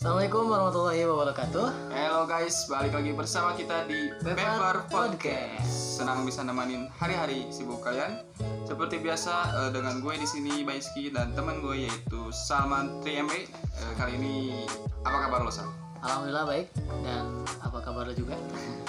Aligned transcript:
Assalamualaikum 0.00 0.48
warahmatullahi 0.48 1.04
wabarakatuh. 1.04 1.92
Halo 1.92 2.24
guys, 2.24 2.64
balik 2.72 2.96
lagi 2.96 3.12
bersama 3.12 3.52
kita 3.52 3.84
di 3.84 4.08
Paper 4.24 4.88
Podcast. 4.88 6.00
Senang 6.00 6.24
bisa 6.24 6.40
nemenin 6.40 6.88
hari-hari 6.96 7.44
sibuk 7.52 7.84
kalian. 7.84 8.24
Seperti 8.64 8.96
biasa 8.96 9.60
eh, 9.60 9.70
dengan 9.76 10.00
gue 10.00 10.16
di 10.16 10.24
sini 10.24 10.64
Baiski 10.64 11.12
dan 11.12 11.36
teman 11.36 11.60
gue 11.60 11.84
yaitu 11.84 12.32
Salman 12.32 13.04
3MB. 13.04 13.52
Eh, 13.52 13.92
kali 14.00 14.16
ini 14.16 14.64
apa 15.04 15.28
kabar 15.28 15.44
lo 15.44 15.52
Sal? 15.52 15.68
Alhamdulillah 16.00 16.48
baik 16.48 16.72
dan 17.04 17.44
apa 17.60 17.78
kabar 17.84 18.08
lo 18.08 18.16
juga? 18.16 18.40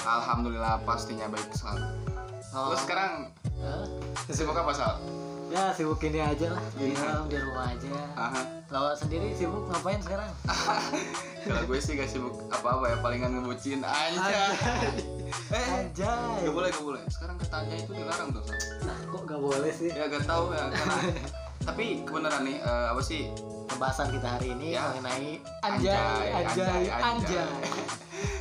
Alhamdulillah 0.08 0.80
pastinya 0.88 1.28
baik. 1.28 1.52
Oh, 2.56 2.72
Lo 2.72 2.80
sekarang 2.80 3.36
eh, 3.60 3.84
sibuk 4.32 4.56
apa 4.56 4.72
Sal? 4.72 4.96
Ya 5.52 5.76
sibuk 5.76 6.00
ini 6.08 6.20
aja 6.24 6.48
lah 6.56 6.64
di 6.80 6.96
dalam 6.96 7.28
di 7.28 7.36
rumah 7.36 7.68
aja. 7.68 7.92
Aha. 8.16 8.42
Lo 8.72 8.96
sendiri 8.96 9.36
sibuk 9.36 9.68
ngapain 9.68 10.00
sekarang? 10.00 10.32
Kalau 11.46 11.62
gue 11.68 11.80
sih 11.84 12.00
gak 12.00 12.08
sibuk 12.08 12.32
apa-apa 12.48 12.86
ya, 12.88 12.98
palingan 13.04 13.36
ngebucin 13.36 13.84
aja. 13.84 14.56
eh, 15.52 15.68
Anjay. 15.76 16.48
gak 16.48 16.54
boleh, 16.56 16.70
gak 16.72 16.86
boleh. 16.86 17.04
Sekarang 17.12 17.36
kata 17.36 17.68
aja 17.68 17.76
itu 17.76 17.92
dilarang 17.92 18.32
tuh. 18.32 18.44
Nah, 18.88 18.98
kok 19.12 19.22
gak 19.28 19.42
boleh 19.44 19.72
sih? 19.76 19.92
Ya 19.92 20.08
gak 20.08 20.24
tahu 20.24 20.56
ya, 20.56 20.72
karena 20.72 20.96
tapi 21.68 21.86
kebenaran 22.08 22.42
nih 22.42 22.58
eh, 22.58 22.86
apa 22.90 23.02
sih 23.04 23.30
Pembahasan 23.72 24.12
kita 24.12 24.28
hari 24.36 24.52
ini 24.52 24.76
Ya. 24.76 24.92
mengenai 24.92 25.40
Anjay, 25.64 25.96
anjay, 25.96 26.28
anjay, 26.36 26.68
anjay, 26.68 26.92
anjay. 26.92 27.40
anjay. 27.40 27.86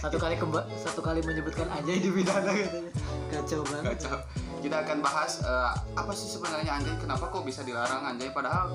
Satu 0.03 0.17
kali 0.19 0.35
kemba 0.35 0.67
satu 0.75 1.01
kali 1.01 1.23
menyebutkan 1.23 1.71
anjay 1.71 2.03
di 2.03 2.11
pidana 2.11 2.51
katanya. 2.51 2.91
Kacau 3.31 3.63
banget. 3.63 3.95
Kacau. 3.95 4.19
Kita 4.61 4.77
akan 4.85 4.99
bahas 5.01 5.41
eh, 5.41 5.71
apa 5.97 6.13
sih 6.13 6.29
sebenarnya 6.29 6.77
anjay, 6.77 6.95
kenapa 6.97 7.27
kok 7.27 7.43
bisa 7.43 7.65
dilarang 7.65 8.05
anjay 8.07 8.29
padahal 8.29 8.69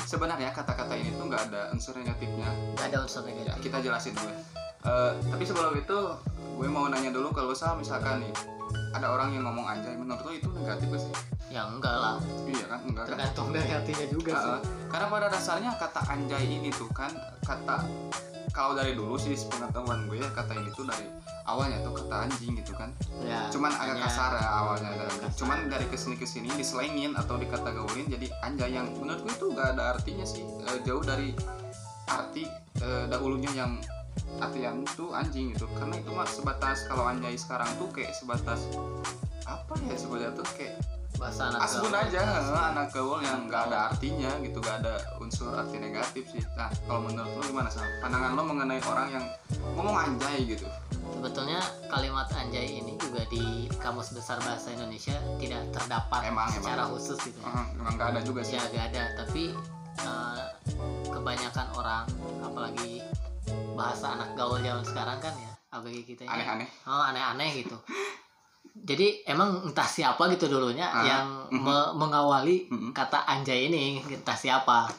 sebenarnya 0.00 0.50
kata-kata 0.50 0.94
ini 0.94 1.10
tuh 1.14 1.26
nggak 1.26 1.50
ada 1.50 1.62
unsur 1.70 1.94
negatifnya. 1.94 2.48
Gak 2.78 2.86
ada 2.94 2.98
unsur 3.02 3.22
Ya, 3.22 3.34
negatif. 3.34 3.60
kita 3.62 3.78
jelasin 3.82 4.14
dulu. 4.14 4.30
ya. 4.30 4.38
Eh, 4.84 5.12
tapi 5.26 5.42
sebelum 5.42 5.74
itu 5.74 5.98
gue 6.54 6.68
mau 6.68 6.86
nanya 6.86 7.10
dulu 7.10 7.32
kalau 7.32 7.50
Sal 7.50 7.74
misalkan 7.74 8.22
nih 8.22 8.30
ada 8.94 9.06
orang 9.10 9.34
yang 9.34 9.42
ngomong 9.42 9.66
anjay 9.66 9.92
menurut 9.92 10.22
lo 10.22 10.30
itu 10.30 10.48
negatif 10.54 10.86
gak 10.88 11.02
sih? 11.02 11.12
Ya 11.50 11.66
enggak 11.66 11.92
lah. 11.92 12.16
Iya 12.46 12.64
kan? 12.66 12.80
Enggak 12.86 13.04
kan? 13.04 13.10
Tergantung 13.18 13.48
dari 13.50 13.68
hatinya 13.68 14.06
juga 14.08 14.30
sih. 14.32 14.50
Uh, 14.54 14.60
karena 14.86 15.06
pada 15.10 15.26
dasarnya 15.28 15.70
kata 15.74 16.00
anjay 16.08 16.44
ini 16.46 16.70
tuh 16.70 16.86
kan 16.90 17.10
kata 17.42 17.82
kalau 18.50 18.72
dari 18.72 18.94
dulu 18.94 19.18
sih 19.18 19.34
pengetahuan 19.50 20.06
gue 20.06 20.22
ya 20.22 20.30
kata 20.30 20.54
ini 20.54 20.70
tuh 20.70 20.86
dari 20.86 21.10
awalnya 21.42 21.82
tuh 21.82 21.90
kata 21.92 22.14
anjing 22.22 22.54
gitu 22.54 22.70
kan 22.72 22.86
Ya, 23.20 23.50
cuman 23.50 23.72
agak 23.72 23.98
kasar 24.00 24.36
ya 24.36 24.46
awalnya 24.46 24.90
dan 24.94 25.10
Kasar. 25.10 25.32
cuman 25.34 25.58
dari 25.66 25.86
ke 25.88 25.96
sini 25.98 26.14
ke 26.14 26.22
sini 26.22 26.46
diselengin 26.54 27.18
atau 27.18 27.34
dikata 27.34 27.72
gaulin 27.72 28.06
jadi 28.06 28.30
anjay 28.42 28.70
yang 28.72 28.86
menurut 28.94 29.26
gue 29.26 29.32
itu 29.32 29.46
gak 29.50 29.74
ada 29.74 29.98
artinya 29.98 30.22
sih 30.22 30.46
Eh, 30.64 30.78
jauh 30.82 31.02
dari 31.02 31.34
arti 32.06 32.46
eh, 32.78 33.04
dahulunya 33.08 33.50
yang 33.54 33.74
artian 34.40 34.84
tuh 34.98 35.10
anjing 35.14 35.54
gitu. 35.54 35.66
Karena 35.78 35.98
itu 35.98 36.10
mah 36.12 36.28
sebatas 36.28 36.86
kalau 36.90 37.06
anjay 37.08 37.34
sekarang 37.38 37.68
tuh 37.80 37.88
kayak 37.90 38.12
sebatas 38.14 38.66
apa 39.44 39.74
ya 39.88 39.96
sebenarnya 39.96 40.32
tuh? 40.36 40.46
Kayak 40.56 40.80
bahasa 41.14 41.46
anak 41.46 41.60
asbun 41.62 41.94
aja 41.94 42.22
anak 42.74 42.90
gaul 42.90 43.22
yang 43.22 43.46
nggak 43.46 43.70
ada 43.70 43.94
artinya 43.94 44.34
gitu 44.42 44.58
gak 44.58 44.82
ada 44.82 44.98
unsur 45.22 45.54
arti 45.54 45.78
negatif 45.78 46.26
sih. 46.34 46.42
Nah 46.58 46.66
kalau 46.90 47.06
menurut 47.06 47.30
lo 47.38 47.42
gimana 47.46 47.70
sih 47.70 47.78
pandangan 48.02 48.34
lo 48.34 48.42
mengenai 48.42 48.82
orang 48.82 49.08
yang 49.14 49.24
ngomong 49.78 49.94
anjay 49.94 50.42
gitu. 50.42 50.66
Sebetulnya 51.14 51.62
kalimat 51.86 52.26
anjay 52.34 52.82
ini 52.82 52.98
juga 52.98 53.22
di 53.30 53.70
Kamus 53.78 54.12
Besar 54.12 54.42
Bahasa 54.42 54.74
Indonesia 54.74 55.14
tidak 55.38 55.70
terdapat 55.70 56.20
Emang, 56.28 56.50
secara 56.50 56.84
emang. 56.84 56.98
khusus 56.98 57.18
gitu 57.22 57.38
ya. 57.40 57.62
Emang 57.78 57.94
gak 57.94 58.08
ada 58.12 58.20
juga 58.20 58.40
sih. 58.42 58.58
Ya 58.58 58.64
gak 58.68 58.92
ada, 58.92 59.04
tapi 59.22 59.54
eh, 60.02 60.42
kebanyakan 61.08 61.66
orang 61.78 62.04
apalagi 62.42 63.00
bahasa 63.74 64.06
anak 64.10 64.32
gaul 64.32 64.58
zaman 64.58 64.80
sekarang 64.80 65.18
kan 65.18 65.34
ya, 65.34 65.52
apalagi 65.68 66.02
kita 66.02 66.22
ini 66.22 66.30
aneh-aneh 66.30 66.68
oh 66.86 67.02
aneh-aneh 67.04 67.50
gitu. 67.58 67.76
Jadi 68.74 69.22
emang 69.24 69.62
entah 69.64 69.86
siapa 69.86 70.26
gitu 70.28 70.50
dulunya 70.50 70.84
Ah, 70.84 71.02
yang 71.02 71.26
mhm. 71.48 71.62
me- 71.62 71.92
mengawali 71.96 72.66
Mm-mm. 72.66 72.90
kata 72.90 73.22
anjay 73.24 73.68
ini 73.68 74.02
entah 74.04 74.34
siapa 74.34 74.90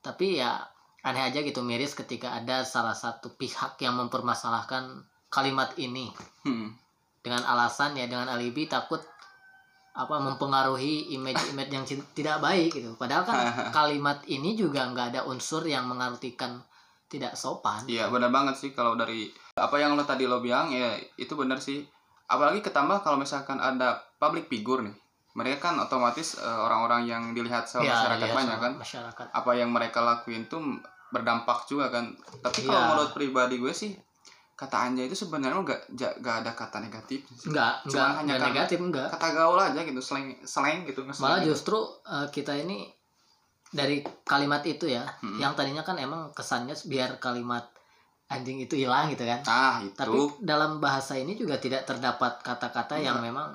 tapi 0.00 0.38
ya 0.38 0.62
aneh 1.02 1.22
aja 1.22 1.38
gitu 1.38 1.60
miris 1.60 1.92
ketika 1.92 2.32
ada 2.32 2.62
salah 2.62 2.94
satu 2.94 3.30
pihak 3.32 3.78
yang 3.78 3.94
mempermasalahkan 3.96 5.02
kalimat 5.28 5.74
ini 5.76 6.10
Hmm. 6.42 6.72
dengan 7.20 7.42
alasan 7.42 7.94
ya 7.94 8.06
dengan 8.06 8.26
alibi 8.26 8.66
takut 8.66 9.02
apa 9.92 10.16
mempengaruhi 10.16 11.10
image-image 11.10 11.72
yang 11.72 11.84
tidak 12.12 12.38
baik 12.38 12.70
gitu 12.70 12.94
padahal 12.94 13.22
kan 13.22 13.34
kalimat 13.76 14.22
ini 14.26 14.54
juga 14.54 14.86
nggak 14.86 15.06
ada 15.10 15.20
unsur 15.24 15.62
yang 15.64 15.86
mengartikan 15.86 16.62
tidak 17.06 17.32
sopan. 17.32 17.82
Iya 17.84 18.06
benar 18.06 18.28
banget 18.28 18.54
sih 18.56 18.70
kalau 18.70 18.94
dari 18.94 19.26
apa 19.54 19.76
yang 19.76 19.94
lo 19.94 20.02
tadi 20.02 20.24
lo 20.24 20.38
bilang 20.38 20.68
ya 20.68 20.90
itu 21.14 21.32
benar 21.32 21.58
sih. 21.58 21.82
Apalagi 22.26 22.58
ketambah 22.58 23.00
kalau 23.00 23.16
misalkan 23.16 23.56
ada 23.56 23.98
public 24.16 24.46
figure 24.46 24.82
nih. 24.82 24.96
Mereka 25.32 25.60
kan 25.62 25.76
otomatis 25.76 26.34
eh, 26.34 26.58
orang-orang 26.58 27.04
yang 27.04 27.22
dilihat 27.30 27.64
sama 27.64 27.84
Ya, 27.84 27.94
masyarakat 27.94 28.26
iya, 28.26 28.34
banyak 28.34 28.58
kan. 28.58 28.72
masyarakat. 28.76 29.26
Apa 29.30 29.50
yang 29.52 29.70
mereka 29.70 30.00
lakuin 30.00 30.44
tuh 30.46 30.58
berdampak 31.08 31.64
juga 31.64 31.88
kan. 31.88 32.10
Tapi 32.40 32.64
kalau 32.64 32.74
Iya. 32.76 32.88
menurut 32.90 33.12
pribadi 33.12 33.56
gue 33.56 33.70
sih 33.70 33.92
kata 34.52 34.88
anjay 34.88 35.04
itu 35.04 35.12
sebenarnya 35.14 35.60
nggak 35.60 35.80
nggak 36.16 36.36
ada 36.40 36.50
kata 36.50 36.80
negatif 36.80 37.28
nggak 37.44 37.72
Cuma 37.84 37.92
nggak 37.92 38.08
hanya 38.16 38.32
karena- 38.32 38.48
negatif 38.48 38.78
enggak 38.80 39.08
kata 39.12 39.28
gaul 39.30 39.60
aja 39.60 39.80
gitu 39.84 40.00
slang 40.00 40.32
slang 40.40 40.80
gitu 40.82 41.04
malah 41.04 41.44
gitu. 41.44 41.52
justru 41.52 41.76
eh, 42.02 42.24
kita 42.32 42.56
ini 42.56 42.88
dari 43.68 43.98
kalimat 44.22 44.62
itu 44.62 44.86
ya 44.86 45.02
Mm-mm. 45.20 45.38
yang 45.38 45.52
tadinya 45.52 45.80
kan 45.80 45.96
emang 45.96 46.30
kesannya 46.30 46.74
biar 46.84 47.18
kalimat 47.18 47.66
anjing 48.26 48.58
itu 48.58 48.74
hilang 48.76 49.06
gitu 49.08 49.22
kan 49.22 49.40
ah 49.44 49.76
itu 49.78 49.94
tapi 49.94 50.18
dalam 50.40 50.78
bahasa 50.78 51.14
ini 51.14 51.34
juga 51.34 51.56
tidak 51.56 51.82
terdapat 51.84 52.38
kata-kata 52.40 52.96
yang 52.96 53.16
Enggak. 53.16 53.26
memang 53.26 53.48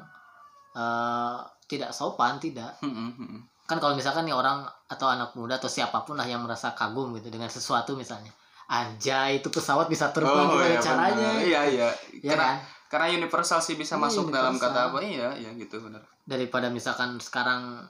eh, 0.74 1.38
tidak 1.66 1.92
sopan 1.92 2.38
tidak 2.38 2.76
Hmm, 2.80 2.92
hmm, 2.92 3.12
hmm. 3.18 3.40
kan 3.64 3.78
kalau 3.78 3.96
misalkan 3.96 4.24
nih 4.24 4.34
orang 4.34 4.64
atau 4.86 5.08
anak 5.08 5.32
muda 5.34 5.56
atau 5.56 5.68
siapa 5.68 6.02
pun 6.02 6.16
lah 6.16 6.26
yang 6.26 6.42
merasa 6.42 6.72
kagum 6.72 7.12
gitu 7.14 7.28
dengan 7.28 7.48
sesuatu 7.48 7.96
misalnya 7.96 8.32
anjay 8.68 9.40
itu 9.40 9.48
pesawat 9.48 9.88
bisa 9.88 10.12
terbang 10.12 10.32
Oh, 10.46 10.56
gimana 10.56 10.68
iya, 10.70 10.80
caranya 10.82 11.16
benar. 11.30 11.42
iya 11.42 11.62
iya 11.66 11.90
ya 12.18 12.30
karena 12.30 12.48
kan 12.48 12.58
karena 12.88 13.08
universal 13.18 13.60
sih 13.60 13.76
bisa 13.76 13.96
Iya, 13.96 14.04
masuk 14.06 14.26
dalam 14.30 14.52
universal. 14.52 14.72
kata 14.72 14.80
apa 14.88 15.00
iya 15.02 15.28
iya 15.34 15.52
gitu 15.54 15.80
benar 15.82 16.04
daripada 16.22 16.68
misalkan 16.68 17.16
sekarang 17.18 17.84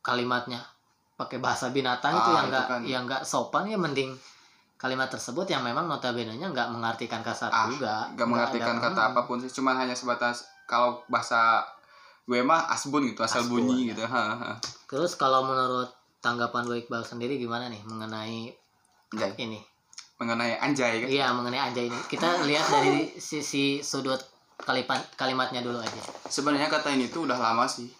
kalimatnya 0.00 0.60
pakai 1.14 1.38
bahasa 1.38 1.68
binatang 1.68 2.10
itu 2.12 2.20
Ah, 2.20 2.34
yang 2.34 2.40
itu 2.40 2.48
enggak 2.48 2.66
kan. 2.66 2.80
yang 2.82 3.02
enggak 3.04 3.22
sopan 3.22 3.64
ya 3.64 3.76
mending 3.76 4.10
kalimat 4.74 5.06
tersebut 5.06 5.46
yang 5.46 5.62
memang 5.62 5.86
notabene-nya 5.86 6.44
enggak 6.44 6.68
mengartikan 6.68 7.20
kasar 7.20 7.48
Ah, 7.48 7.66
juga 7.66 8.10
gak 8.12 8.26
mengartikan 8.26 8.76
kata 8.76 9.00
hmm. 9.00 9.10
apa 9.10 9.20
pun 9.24 9.38
sih 9.38 9.48
cuman 9.48 9.78
hanya 9.78 9.94
sebatas 9.94 10.42
kalau 10.64 11.00
bahasa 11.06 11.62
gue 12.24 12.40
mah 12.40 12.66
asbun 12.68 13.04
gitu 13.04 13.20
asal 13.20 13.40
Asbun, 13.40 13.62
bunyi 13.62 13.84
ya. 13.84 13.94
gitu 13.94 14.02
terus 14.86 15.14
kalau 15.14 15.44
menurut 15.44 15.92
tanggapan 16.18 16.64
Gue 16.64 16.80
Iqbal 16.80 17.00
sendiri 17.02 17.36
gimana 17.36 17.68
nih 17.68 17.84
mengenai 17.84 18.48
Anjay. 19.10 19.32
ini 19.38 19.60
mengenai 20.14 20.56
anjay 20.56 20.94
kan 21.00 21.08
Iya 21.10 21.26
mengenai 21.30 21.60
anjay 21.60 21.84
ini. 21.84 21.98
Kita 22.06 22.42
lihat 22.42 22.64
dari 22.66 23.12
sisi 23.20 23.78
sudut 23.80 24.16
kalimat 24.56 25.02
kalimatnya 25.14 25.60
dulu 25.60 25.76
aja. 25.76 26.02
sebenarnya 26.24 26.66
kata 26.66 26.90
ini 26.90 27.06
tuh 27.06 27.26
udah 27.26 27.36
lama 27.36 27.66
sih 27.66 27.90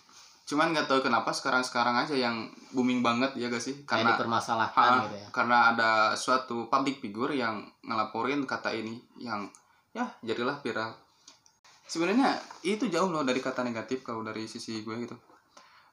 cuman 0.45 0.71
nggak 0.71 0.85
tahu 0.85 1.01
kenapa 1.01 1.31
sekarang 1.31 1.61
sekarang 1.61 1.97
aja 1.97 2.13
yang 2.13 2.45
booming 2.71 3.01
banget 3.01 3.33
ya 3.35 3.49
gak 3.49 3.59
sih 3.59 3.81
karena 3.83 4.13
dipermasalahkan 4.13 4.91
Ah, 4.91 5.01
gitu 5.03 5.17
ya. 5.17 5.29
karena 5.33 5.59
ada 5.73 5.91
suatu 6.15 6.69
public 6.69 7.01
figure 7.01 7.33
yang 7.33 7.65
ngelaporin 7.81 8.45
kata 8.45 8.69
ini 8.71 8.93
yang 9.17 9.49
ya 9.91 10.05
jadilah 10.21 10.59
viral 10.59 10.93
sebenarnya 11.85 12.37
itu 12.63 12.87
jauh 12.87 13.09
loh 13.09 13.23
dari 13.23 13.39
kata 13.39 13.61
negatif 13.63 14.03
kalau 14.03 14.21
dari 14.21 14.45
sisi 14.45 14.81
gue 14.81 14.97
gitu 15.01 15.17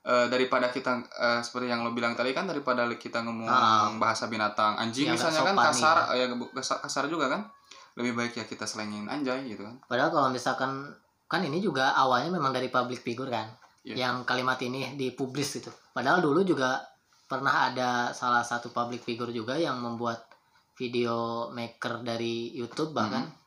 Eh, 0.02 0.26
daripada 0.28 0.66
kita 0.68 0.98
eh, 0.98 1.40
seperti 1.40 1.70
yang 1.70 1.86
lo 1.86 1.94
bilang 1.94 2.18
tadi 2.18 2.34
kan 2.34 2.44
daripada 2.44 2.90
kita 2.92 3.22
ngomong 3.22 3.46
Ah. 3.46 3.86
bahasa 3.96 4.26
binatang 4.26 4.74
anjing 4.76 5.06
nggak 5.06 5.14
misalnya 5.14 5.42
kan 5.46 5.56
kasar 5.62 5.98
ya 6.12 6.26
kasar, 6.52 6.78
kasar 6.82 7.04
juga 7.06 7.30
kan 7.30 7.46
lebih 7.94 8.18
baik 8.18 8.34
ya 8.34 8.44
kita 8.44 8.66
selengin 8.66 9.06
anjay 9.06 9.46
gitu 9.46 9.62
kan 9.62 9.78
Padahal 9.86 10.10
kalau 10.10 10.28
misalkan 10.28 10.90
kan 11.24 11.40
ini 11.40 11.62
juga 11.62 11.94
awalnya 11.94 12.34
memang 12.34 12.50
dari 12.50 12.68
public 12.68 12.98
figure 13.00 13.30
kan. 13.30 13.46
Iya. 13.82 13.96
Yang 14.00 14.16
kalimat 14.24 14.60
ini 14.60 14.94
dipublis 14.94 15.58
gitu. 15.58 15.70
Padahal 15.90 16.20
dulu 16.20 16.42
juga 16.42 16.78
pernah 17.26 17.66
ada 17.66 17.90
salah 18.12 18.42
satu 18.42 18.70
public 18.70 19.02
figure 19.02 19.32
juga 19.32 19.56
yang 19.56 19.78
membuat 19.78 20.28
video 20.74 21.48
maker 21.50 22.02
dari 22.02 22.52
YouTube 22.52 22.92
bahkan 22.92 23.24
Hmm. 23.24 23.40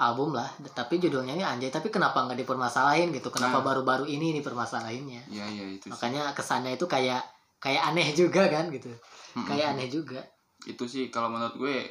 album 0.00 0.32
lah 0.32 0.44
tapi 0.70 0.96
judulnya 0.96 1.32
ini 1.32 1.42
anjay 1.42 1.68
tapi 1.68 1.88
kenapa 1.88 2.20
nggak 2.20 2.36
dipermasalahin 2.38 3.08
gitu 3.10 3.28
kenapa 3.28 3.60
Nah. 3.60 3.64
baru-baru 3.66 4.04
ini 4.06 4.32
dipermasalahinnya 4.34 5.28
iya 5.28 5.44
iya 5.46 5.64
itu 5.70 5.86
sih. 5.86 5.90
makanya 5.90 6.32
kesannya 6.32 6.72
itu 6.72 6.84
kayak 6.84 7.20
kayak 7.58 7.82
aneh 7.84 8.08
juga 8.14 8.48
kan 8.48 8.68
gitu 8.68 8.88
Mm-mm. 8.88 9.44
kayak 9.44 9.66
aneh 9.70 9.88
juga 9.88 10.20
itu 10.64 10.84
sih 10.84 11.08
kalau 11.08 11.28
menurut 11.28 11.52
gue 11.54 11.84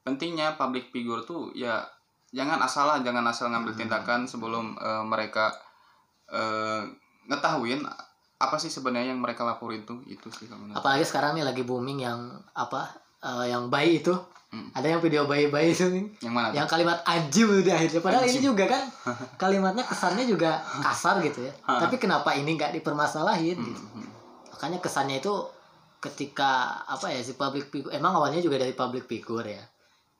pentingnya 0.00 0.54
public 0.54 0.88
figure 0.88 1.22
tuh 1.22 1.50
ya 1.52 1.82
jangan 2.28 2.58
asal 2.58 2.86
lah 2.86 2.98
jangan 3.00 3.22
asal 3.24 3.50
ngambil 3.50 3.74
Hmm. 3.74 3.80
tindakan 3.84 4.20
sebelum 4.24 4.74
eh, 4.74 5.04
mereka 5.04 5.50
eh, 6.28 6.82
ngetahuin 7.28 7.84
apa 8.38 8.56
sih 8.56 8.68
sebenarnya 8.68 9.12
yang 9.12 9.20
mereka 9.20 9.42
laporin 9.42 9.82
tuh? 9.82 10.00
Itu 10.04 10.30
sih 10.30 10.46
kalau 10.46 10.62
menurut 10.62 10.78
apalagi 10.78 11.04
sekarang 11.04 11.34
nih 11.34 11.44
lagi 11.44 11.62
booming 11.62 12.00
yang 12.00 12.20
apa 12.52 12.88
eh, 13.20 13.46
yang 13.48 13.68
bayi 13.68 14.00
itu. 14.00 14.16
Hmm. 14.48 14.72
ada 14.72 14.88
yang 14.88 15.04
video 15.04 15.28
bayi-bayi 15.28 15.76
itu 15.76 15.84
nih. 15.92 16.08
Yang 16.24 16.32
mana 16.32 16.46
tuh? 16.48 16.56
yang 16.56 16.64
kalimat 16.66 16.98
anjing 17.04 17.48
di 17.60 17.68
akhirnya 17.68 18.00
padahal 18.00 18.24
ini 18.24 18.32
Anjing. 18.32 18.48
juga 18.48 18.64
kan 18.64 18.82
kalimatnya 19.44 19.84
kesannya 19.84 20.24
juga 20.24 20.50
kasar 20.80 21.20
gitu 21.20 21.44
ya. 21.44 21.52
Tapi 21.60 22.00
kenapa 22.00 22.32
ini 22.32 22.56
nggak 22.56 22.72
dipermasalahin 22.72 23.60
Hmm, 23.60 23.68
gitu? 23.68 23.84
hmm. 23.84 24.08
makanya 24.56 24.80
kesannya 24.80 25.20
itu 25.20 25.34
ketika 26.00 26.50
apa 26.86 27.12
ya 27.12 27.20
si 27.20 27.34
public 27.34 27.68
figure 27.68 27.92
emang 27.92 28.16
awalnya 28.16 28.40
juga 28.40 28.56
dari 28.56 28.72
public 28.72 29.04
figure 29.04 29.44
ya 29.44 29.60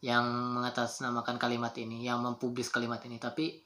yang 0.05 0.29
mengatasnamakan 0.29 1.41
kalimat 1.41 1.73
ini 1.81 2.05
yang 2.05 2.21
mempublis 2.21 2.69
kalimat 2.69 3.01
ini. 3.03 3.17
Tapi 3.17 3.57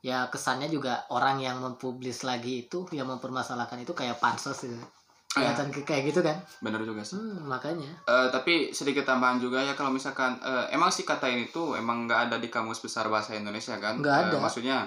ya 0.00 0.26
kesannya 0.26 0.68
juga 0.68 1.02
orang 1.08 1.38
yang 1.38 1.58
mempublis 1.58 2.22
lagi 2.22 2.64
itu 2.64 2.86
yang 2.90 3.06
mempermasalahkan 3.08 3.78
itu 3.78 3.92
kayak 3.92 4.18
pansos 4.18 4.62
gitu 4.62 4.78
kelihatan 5.28 5.68
ke- 5.68 5.84
kayak 5.84 6.08
gitu 6.08 6.20
kan? 6.24 6.40
Bener 6.58 6.80
juga 6.82 7.04
sih. 7.04 7.14
Hmm, 7.14 7.44
makanya. 7.44 7.86
Eh, 8.02 8.26
tapi 8.28 8.72
sedikit 8.72 9.04
tambahan 9.04 9.36
juga 9.36 9.60
ya 9.60 9.76
kalau 9.76 9.92
misalkan 9.92 10.34
eh, 10.40 10.72
emang 10.72 10.88
sih 10.88 11.04
kata 11.04 11.28
ini 11.28 11.46
tuh 11.48 11.76
emang 11.76 12.08
nggak 12.08 12.20
ada 12.26 12.36
di 12.36 12.48
kamus 12.48 12.80
besar 12.80 13.06
bahasa 13.06 13.36
Indonesia 13.36 13.76
kan? 13.76 14.00
Nggak 14.00 14.16
Eh, 14.16 14.24
ada. 14.24 14.36
maksudnya 14.40 14.78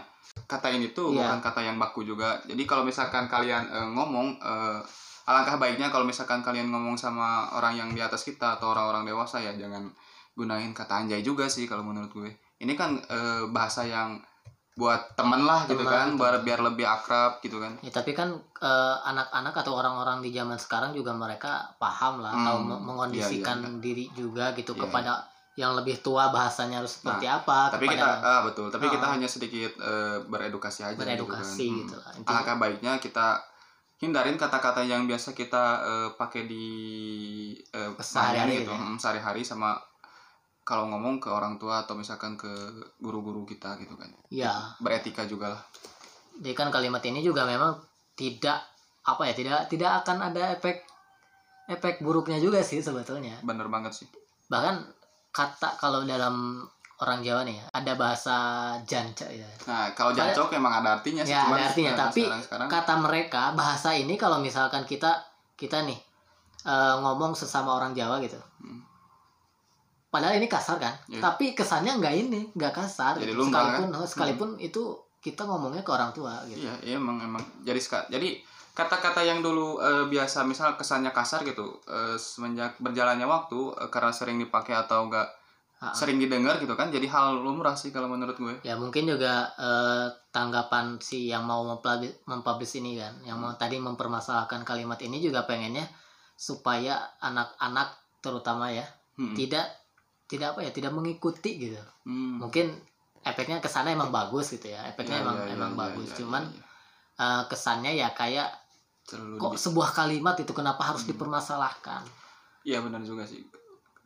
kata 0.48 0.74
ini 0.74 0.92
tuh 0.92 1.14
Iya. 1.14 1.30
bukan 1.30 1.40
kata 1.40 1.62
yang 1.62 1.78
baku 1.78 2.02
juga. 2.04 2.42
Jadi 2.44 2.64
kalau 2.66 2.82
misalkan 2.82 3.30
kalian 3.30 3.64
eh, 3.64 3.88
ngomong 3.92 4.42
eh, 4.42 4.80
alangkah 5.24 5.56
baiknya 5.56 5.88
kalau 5.88 6.04
misalkan 6.04 6.42
kalian 6.42 6.68
ngomong 6.68 6.98
sama 6.98 7.54
orang 7.54 7.78
yang 7.78 7.90
di 7.92 8.02
atas 8.02 8.26
kita 8.26 8.58
atau 8.58 8.74
orang-orang 8.74 9.06
dewasa 9.06 9.38
ya 9.38 9.54
jangan 9.54 9.88
gunain 10.34 10.74
kata 10.74 11.06
anjay 11.06 11.22
juga 11.22 11.46
sih 11.46 11.70
kalau 11.70 11.86
menurut 11.86 12.10
gue. 12.10 12.30
Ini 12.58 12.74
kan 12.74 12.98
eh, 12.98 13.46
bahasa 13.48 13.86
yang 13.86 14.18
buat 14.74 15.14
temen 15.14 15.44
lah 15.44 15.66
gitu 15.66 15.78
Teman, 15.78 15.92
kan 15.92 16.08
biar 16.16 16.36
biar 16.42 16.60
lebih 16.64 16.88
akrab 16.88 17.38
gitu 17.40 17.60
kan 17.60 17.76
ya 17.80 17.92
tapi 17.92 18.12
kan 18.12 18.32
eh, 18.58 18.96
anak-anak 19.04 19.52
atau 19.54 19.76
orang-orang 19.76 20.20
di 20.20 20.32
zaman 20.32 20.56
sekarang 20.56 20.92
juga 20.92 21.12
mereka 21.14 21.52
paham 21.76 22.20
lah 22.20 22.32
Hmm, 22.32 22.46
tahu 22.46 22.58
me- 22.66 22.82
mengondisikan 22.82 23.60
iya, 23.60 23.68
iya. 23.68 23.80
diri 23.80 24.06
juga 24.12 24.46
gitu 24.54 24.72
Iya, 24.72 24.82
kepada 24.82 25.14
yang 25.54 25.76
lebih 25.76 26.00
tua 26.00 26.30
bahasanya 26.30 26.80
harus 26.80 26.98
seperti 26.98 27.28
apa 27.28 27.68
tapi 27.70 27.84
kepada 27.86 28.00
kita 28.00 28.12
ah, 28.24 28.42
betul 28.42 28.68
tapi 28.68 28.88
kita 28.88 29.04
Ah. 29.04 29.12
hanya 29.12 29.28
sedikit 29.28 29.72
eh, 29.76 30.18
beredukasi 30.24 30.82
aja 30.82 30.96
beredukasi 30.96 31.68
gitu, 31.68 31.86
gitu, 31.86 31.96
kan. 31.98 32.08
Hmm. 32.08 32.18
Intinya- 32.18 32.32
alangkah 32.34 32.56
baiknya 32.58 32.94
kita 32.98 33.28
hindarin 33.98 34.34
kata-kata 34.34 34.82
yang 34.82 35.04
biasa 35.04 35.36
kita 35.36 35.64
eh, 35.84 36.10
pakai 36.16 36.48
di 36.48 36.66
eh, 37.68 37.92
Sehari-hari 38.00 38.64
gitu 38.64 38.72
ya. 38.72 38.80
hmm, 38.80 38.96
sehari-hari 38.96 39.44
sama 39.44 39.76
kalau 40.72 40.88
ngomong 40.88 41.20
ke 41.20 41.28
orang 41.28 41.60
tua 41.60 41.84
atau 41.84 42.00
misalkan 42.00 42.40
ke 42.40 42.48
guru-guru 43.04 43.44
kita 43.44 43.76
gitu 43.84 44.00
kan. 44.00 44.08
Ya 44.32 44.72
beretika 44.80 45.28
juga 45.28 45.52
lah. 45.52 45.64
Jadi 46.40 46.56
kan 46.56 46.72
kalimat 46.72 47.04
ini 47.04 47.20
juga 47.20 47.44
memang 47.44 47.76
tidak 48.16 48.64
apa 49.04 49.28
ya 49.28 49.34
tidak 49.36 49.68
tidak 49.68 50.00
akan 50.00 50.32
ada 50.32 50.56
efek 50.56 50.88
efek 51.68 52.00
buruknya 52.00 52.40
juga 52.40 52.64
sih 52.64 52.80
sebetulnya. 52.80 53.36
Bener 53.44 53.68
banget 53.68 54.00
sih. 54.00 54.08
Bahkan 54.48 54.80
kata 55.36 55.76
kalau 55.76 56.08
dalam 56.08 56.64
orang 57.04 57.20
Jawa 57.20 57.44
nih 57.44 57.60
ya 57.60 57.66
ada 57.76 57.94
bahasa 58.00 58.38
janca 58.88 59.28
ya. 59.28 59.52
Nah 59.68 59.92
kalau 59.92 60.16
jancok 60.16 60.56
emang 60.56 60.80
ada 60.80 61.04
artinya 61.04 61.28
sih 61.28 61.36
ya 61.36 61.52
ada 61.52 61.68
artinya. 61.68 61.94
tapi 62.00 62.24
sekarang, 62.24 62.44
sekarang 62.48 62.68
kata 62.72 62.94
mereka 62.96 63.44
bahasa 63.60 63.92
ini 63.92 64.16
kalau 64.16 64.40
misalkan 64.40 64.88
kita 64.88 65.20
kita 65.60 65.84
nih 65.84 66.00
eh, 66.64 66.96
ngomong 67.04 67.36
sesama 67.36 67.76
orang 67.76 67.92
Jawa 67.92 68.24
gitu 68.24 68.40
Hmm. 68.62 68.91
Padahal 70.12 70.36
ini 70.36 70.46
kasar 70.46 70.76
kan 70.76 70.92
Iya. 71.08 71.24
tapi 71.24 71.56
kesannya 71.56 71.98
nggak 71.98 72.16
ini 72.20 72.42
nggak 72.52 72.74
kasar 72.76 73.16
Jadi 73.16 73.32
gitu. 73.32 73.48
sekalipun 73.48 73.88
sekalipun 74.06 74.50
itu 74.60 74.84
kita 75.18 75.42
ngomongnya 75.42 75.82
ke 75.82 75.90
orang 75.90 76.12
tua 76.12 76.44
gitu 76.46 76.60
Iya, 76.60 76.74
iya 76.84 76.96
emang 76.96 77.18
emang 77.18 77.40
jadi 77.62 77.80
jadi 78.10 78.30
kata-kata 78.72 79.22
yang 79.22 79.40
dulu 79.40 79.80
eh, 79.80 80.06
biasa 80.06 80.44
misal 80.44 80.76
kesannya 80.76 81.10
kasar 81.10 81.42
gitu 81.44 81.80
eh, 81.86 82.16
semenjak 82.16 82.76
berjalannya 82.78 83.24
waktu 83.24 83.60
eh, 83.78 83.88
karena 83.88 84.12
sering 84.12 84.38
dipakai 84.38 84.76
atau 84.76 85.08
enggak 85.08 85.28
Ha-ha. 85.82 85.98
sering 85.98 86.18
didengar 86.18 86.56
gitu 86.58 86.76
kan 86.76 86.88
jadi 86.88 87.08
hal 87.08 87.42
lumrah 87.42 87.74
sih 87.74 87.90
kalau 87.90 88.06
menurut 88.06 88.36
gue. 88.36 88.54
ya 88.62 88.76
mungkin 88.76 89.08
juga 89.08 89.50
eh, 89.56 90.06
tanggapan 90.30 91.00
si 91.00 91.26
yang 91.26 91.42
mau 91.42 91.66
mempublish, 91.66 92.22
mempublish 92.24 92.78
ini 92.78 92.96
kan 92.96 93.18
yang 93.24 93.36
mau 93.36 93.50
tadi 93.56 93.76
mempermasalahkan 93.78 94.62
kalimat 94.62 95.00
ini 95.00 95.18
juga 95.18 95.42
pengennya 95.42 95.90
supaya 96.36 97.00
anak-anak 97.20 97.94
terutama 98.20 98.70
ya 98.70 98.86
Hmm. 99.12 99.36
tidak 99.36 99.68
tidak 100.32 100.56
apa 100.56 100.64
ya 100.64 100.72
tidak 100.72 100.96
mengikuti 100.96 101.60
gitu 101.60 101.76
Hmm. 102.08 102.40
mungkin 102.40 102.72
efeknya 103.22 103.60
ke 103.60 103.68
sana 103.68 103.92
emang 103.92 104.10
bagus 104.10 104.50
gitu 104.50 104.72
ya 104.72 104.88
efeknya 104.88 105.20
Ya, 105.20 105.22
emang 105.22 105.38
ya, 105.38 105.46
ya, 105.46 105.54
emang 105.54 105.72
ya, 105.72 105.78
bagus 105.78 106.10
ya, 106.10 106.16
cuman 106.18 106.44
ya, 106.48 106.56
ya. 106.56 106.64
eh, 107.20 107.44
kesannya 107.46 107.92
ya 107.94 108.10
kayak 108.12 108.50
terlalu 109.04 109.36
kok 109.38 109.54
di- 109.54 109.62
sebuah 109.62 109.90
kalimat 109.92 110.36
itu 110.36 110.52
kenapa 110.52 110.82
harus 110.86 111.04
Hmm. 111.04 111.12
dipermasalahkan 111.12 112.04
Iya 112.62 112.78
benar 112.80 113.02
juga 113.02 113.26
sih. 113.26 113.42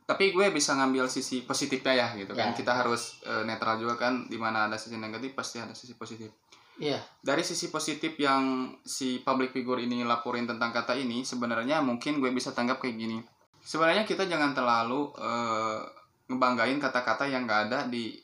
Tapi 0.02 0.30
gue 0.30 0.48
bisa 0.48 0.72
ngambil 0.72 1.06
sisi 1.06 1.42
positifnya 1.42 1.92
ya 1.94 2.08
gitu 2.14 2.32
kan. 2.32 2.50
Ya. 2.50 2.56
Kita 2.56 2.72
harus 2.72 3.20
eh, 3.22 3.42
netral 3.42 3.76
juga 3.76 3.98
kan 3.98 4.24
di 4.24 4.36
mana 4.36 4.64
ada 4.64 4.76
sisi 4.76 4.96
negatif 4.96 5.32
pasti 5.32 5.58
ada 5.58 5.72
sisi 5.72 5.92
positif. 5.92 6.32
iya 6.76 6.96
Dari 7.20 7.40
sisi 7.40 7.68
positif 7.68 8.16
yang 8.16 8.42
si 8.80 9.18
public 9.18 9.50
figure 9.50 9.76
ini 9.78 10.00
laporin 10.02 10.44
tentang 10.44 10.70
kata 10.70 10.92
ini, 10.94 11.20
sebenarnya 11.20 11.80
mungkin 11.80 12.16
gue 12.16 12.28
bisa 12.30 12.48
tanggap 12.50 12.78
kayak 12.78 12.96
gini. 12.96 13.18
Sebenarnya 13.60 14.04
kita 14.04 14.24
jangan 14.24 14.52
terlalu 14.52 15.10
eh, 15.12 15.80
ngebanggain 16.26 16.78
kata-kata 16.78 17.26
yang 17.26 17.46
gak 17.46 17.70
ada 17.70 17.86
di 17.86 18.18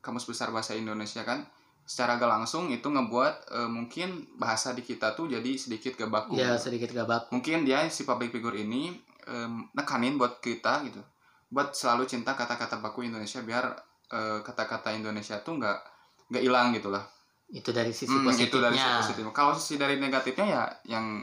kamus 0.00 0.26
besar 0.26 0.50
bahasa 0.50 0.74
Indonesia 0.74 1.22
kan. 1.22 1.44
Secara 1.82 2.14
gak 2.14 2.30
langsung 2.30 2.70
itu 2.70 2.86
ngebuat 2.86 3.34
eh, 3.50 3.70
mungkin 3.70 4.26
bahasa 4.38 4.70
di 4.72 4.82
kita 4.82 5.14
tuh 5.14 5.26
jadi 5.26 5.50
sedikit 5.56 5.96
gak 5.96 6.10
baku. 6.10 6.38
ya 6.38 6.54
sedikit 6.56 6.92
gabak 6.92 7.32
Mungkin 7.34 7.64
dia 7.66 7.84
si 7.88 8.04
public 8.04 8.30
figure 8.30 8.54
ini 8.54 8.92
em, 9.26 9.66
nekanin 9.72 10.14
buat 10.14 10.38
kita 10.38 10.84
gitu. 10.86 11.02
Buat 11.48 11.74
selalu 11.74 12.06
cinta 12.06 12.32
kata-kata 12.32 12.78
baku 12.78 13.04
Indonesia 13.04 13.42
biar 13.42 13.64
eh, 14.12 14.38
kata-kata 14.42 14.92
Indonesia 14.92 15.40
tuh 15.42 15.58
nggak 15.58 15.78
nggak 16.30 16.42
hilang 16.42 16.70
gitu 16.72 16.88
lah. 16.88 17.02
itu 17.52 17.68
dari 17.68 17.92
sisi 17.92 18.08
Hmm, 18.08 18.24
gitu 18.32 18.64
dari 18.64 18.72
sisi 18.72 18.80
positifnya 18.80 19.00
positif. 19.04 19.24
Kalau 19.36 19.52
sisi 19.52 19.76
dari 19.76 20.00
negatifnya 20.00 20.46
ya 20.48 20.64
yang 20.88 21.20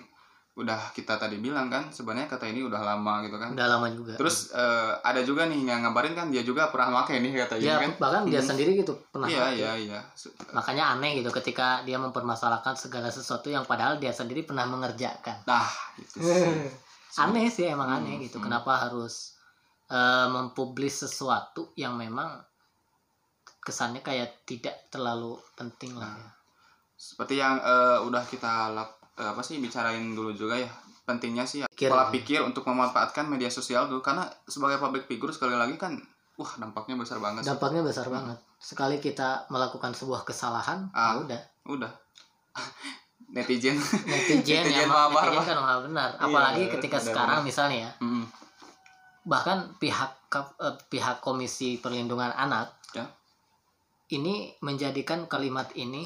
udah 0.59 0.91
kita 0.91 1.15
tadi 1.15 1.39
bilang 1.39 1.67
kan 1.67 1.87
sebenarnya 1.87 2.27
kata 2.27 2.45
ini 2.45 2.61
udah 2.61 2.81
lama 2.83 3.23
gitu 3.23 3.35
kan. 3.35 3.55
udah 3.55 3.67
lama 3.69 3.87
juga 3.89 4.13
Terus 4.13 4.51
eh, 4.51 4.91
ada 4.99 5.21
juga 5.21 5.47
nih 5.47 5.63
yang 5.63 5.79
ngabarin 5.81 6.11
kan 6.11 6.27
dia 6.27 6.43
juga 6.43 6.67
pernah 6.67 6.99
pakai 6.99 7.19
nih 7.19 7.31
kata 7.39 7.55
ini 7.55 7.65
ya 7.65 7.79
kan. 7.79 7.91
bahkan 7.95 8.21
dia 8.25 8.37
Hmm. 8.37 8.49
sendiri 8.49 8.71
gitu 8.75 8.93
pernah 9.07 9.25
Iya 9.25 9.45
iya 9.51 9.71
iya. 9.79 9.99
Su- 10.11 10.35
makanya 10.51 10.93
aneh 10.93 11.15
gitu 11.15 11.31
ketika 11.31 11.79
dia 11.81 11.95
mempermasalahkan 11.95 12.75
segala 12.75 13.07
sesuatu 13.09 13.47
yang 13.47 13.63
padahal 13.63 13.95
dia 13.95 14.11
sendiri 14.11 14.43
pernah 14.43 14.65
mengerjakan 14.65 15.39
Nah, 15.45 15.67
itu 15.95 16.19
sih. 16.19 16.43
aneh 17.23 17.47
sih 17.47 17.65
emang 17.65 17.89
aneh 17.95 18.15
Hmm, 18.15 18.23
gitu 18.23 18.37
hmm. 18.37 18.45
kenapa 18.45 18.75
harus 18.79 19.39
eh, 19.87 20.27
mempublis 20.27 20.99
sesuatu 20.99 21.71
yang 21.73 21.95
memang 21.95 22.35
kesannya 23.59 23.99
kayak 23.99 24.43
tidak 24.43 24.87
terlalu 24.89 25.35
penting 25.53 25.93
lah 25.93 26.09
ya. 26.09 26.29
Seperti 26.93 27.39
yang 27.39 27.55
eh, 27.57 27.99
udah 28.03 28.23
kita 28.23 28.75
lap, 28.75 29.08
apa 29.21 29.41
sih 29.41 29.57
bicarain 29.57 30.03
dulu 30.09 30.31
juga 30.31 30.55
ya. 30.55 30.69
Pentingnya 31.01 31.41
sih 31.41 31.59
ya, 31.59 31.67
Pikir. 31.67 31.89
pola 31.89 32.07
pikir 32.07 32.39
untuk 32.39 32.61
memanfaatkan 32.63 33.25
media 33.25 33.49
sosial 33.49 33.85
dulu 33.85 33.99
karena 33.99 34.23
sebagai 34.45 34.77
public 34.77 35.03
figure 35.05 35.29
sekali 35.29 35.53
lagi 35.53 35.73
kan 35.73 35.97
wah 36.35 36.51
dampaknya 36.55 36.95
besar 36.95 37.17
banget. 37.17 37.41
sih. 37.41 37.49
dampaknya 37.49 37.81
besar 37.81 38.07
banget 38.07 38.37
sekali 38.55 38.95
kita 38.97 39.43
melakukan 39.47 39.91
sebuah 39.91 40.21
kesalahan 40.21 40.85
Ah. 40.91 41.17
ya 41.17 41.25
udah 41.25 41.41
Udah. 41.67 41.91
Netizen. 43.29 43.77
netizen 44.05 44.05
Netizen 44.05 44.65
yang 44.69 44.85
maha 44.85 45.05
netizen 45.07 45.17
barbar. 45.33 45.43
kan 45.43 45.57
maha 45.59 45.75
benar 45.83 46.09
apalagi 46.15 46.61
Iya, 46.63 46.71
ketika 46.71 46.97
benar, 46.97 47.07
sekarang 47.07 47.37
benar. 47.37 47.47
misalnya 47.47 47.77
ya 47.79 47.91
Hmm. 47.97 48.25
bahkan 49.23 49.57
pihak 49.75 50.11
eh, 50.31 50.75
pihak 50.87 51.17
komisi 51.19 51.77
perlindungan 51.77 52.29
anak 52.31 52.69
Ya. 52.91 53.09
ini 54.09 54.53
menjadikan 54.59 55.25
kalimat 55.25 55.73
ini 55.73 56.05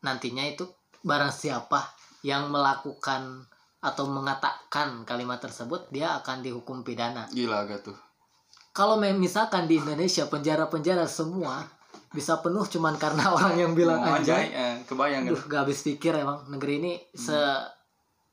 nantinya 0.00 0.42
itu 0.44 0.66
barang 1.00 1.30
siapa 1.30 1.78
yang 2.22 2.50
melakukan 2.50 3.46
atau 3.82 4.06
mengatakan 4.06 5.02
kalimat 5.02 5.42
tersebut 5.42 5.90
dia 5.90 6.14
akan 6.22 6.38
dihukum 6.42 6.86
pidana 6.86 7.26
Gila 7.34 7.66
gak 7.66 7.90
tuh. 7.90 7.98
kalau 8.70 8.96
misalkan 8.98 9.66
di 9.66 9.82
Indonesia 9.82 10.30
penjara-penjara 10.30 11.04
semua 11.10 11.66
bisa 12.12 12.38
penuh 12.38 12.62
cuman 12.62 12.94
karena 13.00 13.30
orang 13.36 13.56
yang 13.58 13.72
bilang 13.74 14.00
Mau 14.04 14.20
anjay 14.20 14.52
eh, 14.52 14.76
kebayang? 14.86 15.26
Duh, 15.26 15.42
gak 15.48 15.66
habis 15.66 15.82
pikir 15.82 16.14
emang 16.14 16.46
negeri 16.46 16.78
ini 16.78 16.92
se 17.16 17.36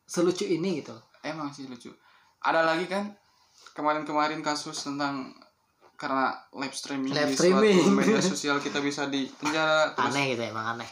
selucu 0.05 0.46
ini 0.46 0.84
gitu 0.84 0.96
Emang 1.19 1.51
sih 1.51 1.67
lucu. 1.67 1.91
Ada 2.39 2.63
lagi 2.63 2.88
kan 2.88 3.12
kemarin-kemarin 3.75 4.39
kasus 4.39 4.88
tentang 4.88 5.36
karena 6.00 6.31
live 6.55 6.72
streaming 6.72 7.12
Live 7.12 7.36
di 7.36 7.36
streaming. 7.36 7.91
media 7.91 8.24
sosial 8.31 8.63
kita 8.63 8.79
bisa 8.79 9.12
di 9.12 9.27
penjara 9.36 9.91
terus 9.91 10.15
aneh 10.15 10.31
gitu 10.31 10.43
emang 10.48 10.79
aneh 10.79 10.88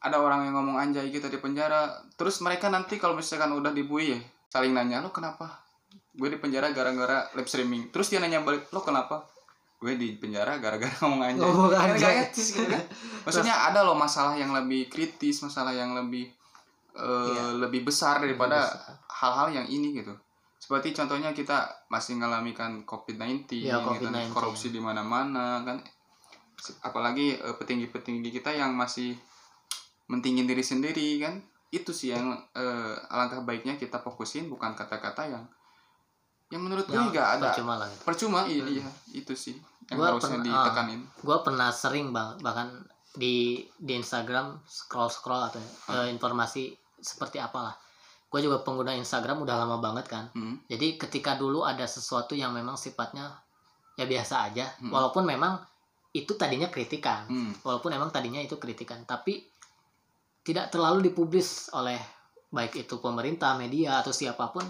ada 0.00 0.16
orang 0.16 0.44
yang 0.44 0.56
ngomong 0.56 0.76
anjay 0.76 1.08
kita 1.08 1.28
di 1.28 1.36
penjara. 1.36 1.86
Terus 2.14 2.40
mereka 2.40 2.68
nanti 2.68 2.96
kalau 2.96 3.12
misalkan 3.12 3.52
udah 3.52 3.70
dibui 3.70 4.12
ya 4.12 4.18
saling 4.48 4.72
nanya 4.72 4.98
lo 4.98 5.08
kenapa? 5.10 5.60
Gue 6.10 6.26
di 6.26 6.36
penjara 6.36 6.72
gara-gara 6.72 7.28
live 7.32 7.46
streaming. 7.46 7.88
Terus 7.88 8.08
dia 8.08 8.18
nanya 8.18 8.40
balik 8.40 8.66
lo 8.68 8.80
kenapa? 8.80 9.22
Gue 9.76 9.94
di 9.94 10.12
penjara 10.14 10.56
gara-gara 10.56 10.90
ngomong 11.00 11.22
anjay. 11.22 11.40
Ngomong 11.40 11.70
Kan 11.70 11.88
anjay. 11.92 12.02
gak 12.02 12.16
etis 12.28 12.48
gitu 12.52 12.66
kan. 12.66 12.84
Maksudnya 13.22 13.54
ada 13.54 13.80
loh 13.80 13.94
masalah 13.94 14.34
yang 14.34 14.50
lebih 14.50 14.88
kritis 14.88 15.40
masalah 15.40 15.70
yang 15.70 15.92
lebih 15.92 16.28
eh, 16.90 17.28
Iya. 17.30 17.60
lebih 17.60 17.84
besar 17.84 18.18
daripada 18.18 18.66
hal-hal 19.06 19.52
yang 19.52 19.66
ini 19.66 19.94
gitu. 19.94 20.16
Seperti 20.60 20.92
contohnya 20.92 21.30
kita 21.30 21.86
masih 21.88 22.16
ngalamikan 22.16 22.84
COVID-19 22.84 23.48
Ya, 23.60 23.78
gitu, 23.78 23.86
COVID-19. 23.86 24.28
korupsi 24.30 24.68
di 24.68 24.80
mana-mana 24.80 25.60
kan. 25.62 25.78
Apalagi 26.82 27.36
eh, 27.36 27.54
petinggi-petinggi 27.54 28.28
kita 28.30 28.52
yang 28.52 28.74
masih 28.74 29.16
mentingin 30.10 30.44
diri 30.44 30.60
sendiri 30.60 31.08
kan? 31.18 31.38
Itu 31.70 31.90
sih 31.90 32.10
yang 32.10 32.26
eh, 32.52 32.94
alangkah 33.06 33.40
baiknya 33.40 33.74
kita 33.74 33.98
fokusin 33.98 34.46
bukan 34.46 34.74
kata-kata 34.74 35.22
yang 35.24 35.44
yang 36.48 36.60
menurut 36.60 36.82
gue 36.82 36.92
Yang 36.92 37.14
nggak 37.14 37.28
ada. 37.32 37.46
percuma 37.48 37.74
lah 37.76 37.86
gitu. 37.88 38.02
percuma 38.02 38.40
iya, 38.44 38.64
iya 38.68 38.86
itu 39.12 39.30
sih 39.32 39.54
yang 39.86 39.96
Gua 39.96 40.06
harusnya 40.10 40.34
pernah- 40.36 40.46
ditekanin. 40.50 41.00
gue 41.16 41.36
pernah 41.40 41.68
sering 41.70 42.10
bang 42.10 42.34
bahkan 42.40 42.68
di 43.12 43.34
di 43.76 43.92
Instagram 43.94 44.58
scroll 44.64 45.06
scroll 45.08 45.42
atau 45.44 45.62
Hmm. 45.86 45.94
eh, 45.96 46.08
informasi 46.08 46.74
seperti 46.96 47.38
apalah. 47.38 47.74
Gue 48.26 48.38
juga 48.40 48.60
pengguna 48.60 48.90
Instagram 48.92 49.40
udah 49.40 49.56
lama 49.56 49.78
banget 49.80 50.06
kan. 50.06 50.30
Hmm, 50.30 50.58
jadi 50.64 50.94
ketika 50.96 51.34
dulu 51.34 51.62
ada 51.62 51.82
sesuatu 51.84 52.34
yang 52.34 52.50
memang 52.50 52.74
sifatnya 52.74 53.30
ya 53.94 54.04
biasa 54.04 54.34
aja 54.44 54.66
Hmm. 54.76 54.90
walaupun 54.90 55.22
memang 55.24 55.58
itu 56.10 56.34
tadinya 56.34 56.66
kritikan. 56.66 57.26
Hmm, 57.26 57.50
walaupun 57.60 57.90
memang 57.90 58.10
tadinya 58.10 58.38
itu 58.38 58.54
kritikan. 58.56 59.02
Tapi 59.04 59.49
tidak 60.40 60.72
terlalu 60.72 61.12
dipublis 61.12 61.68
oleh 61.76 61.98
baik 62.50 62.86
itu 62.86 62.98
pemerintah 62.98 63.54
media 63.54 64.02
atau 64.02 64.10
siapa 64.10 64.50
pun 64.50 64.66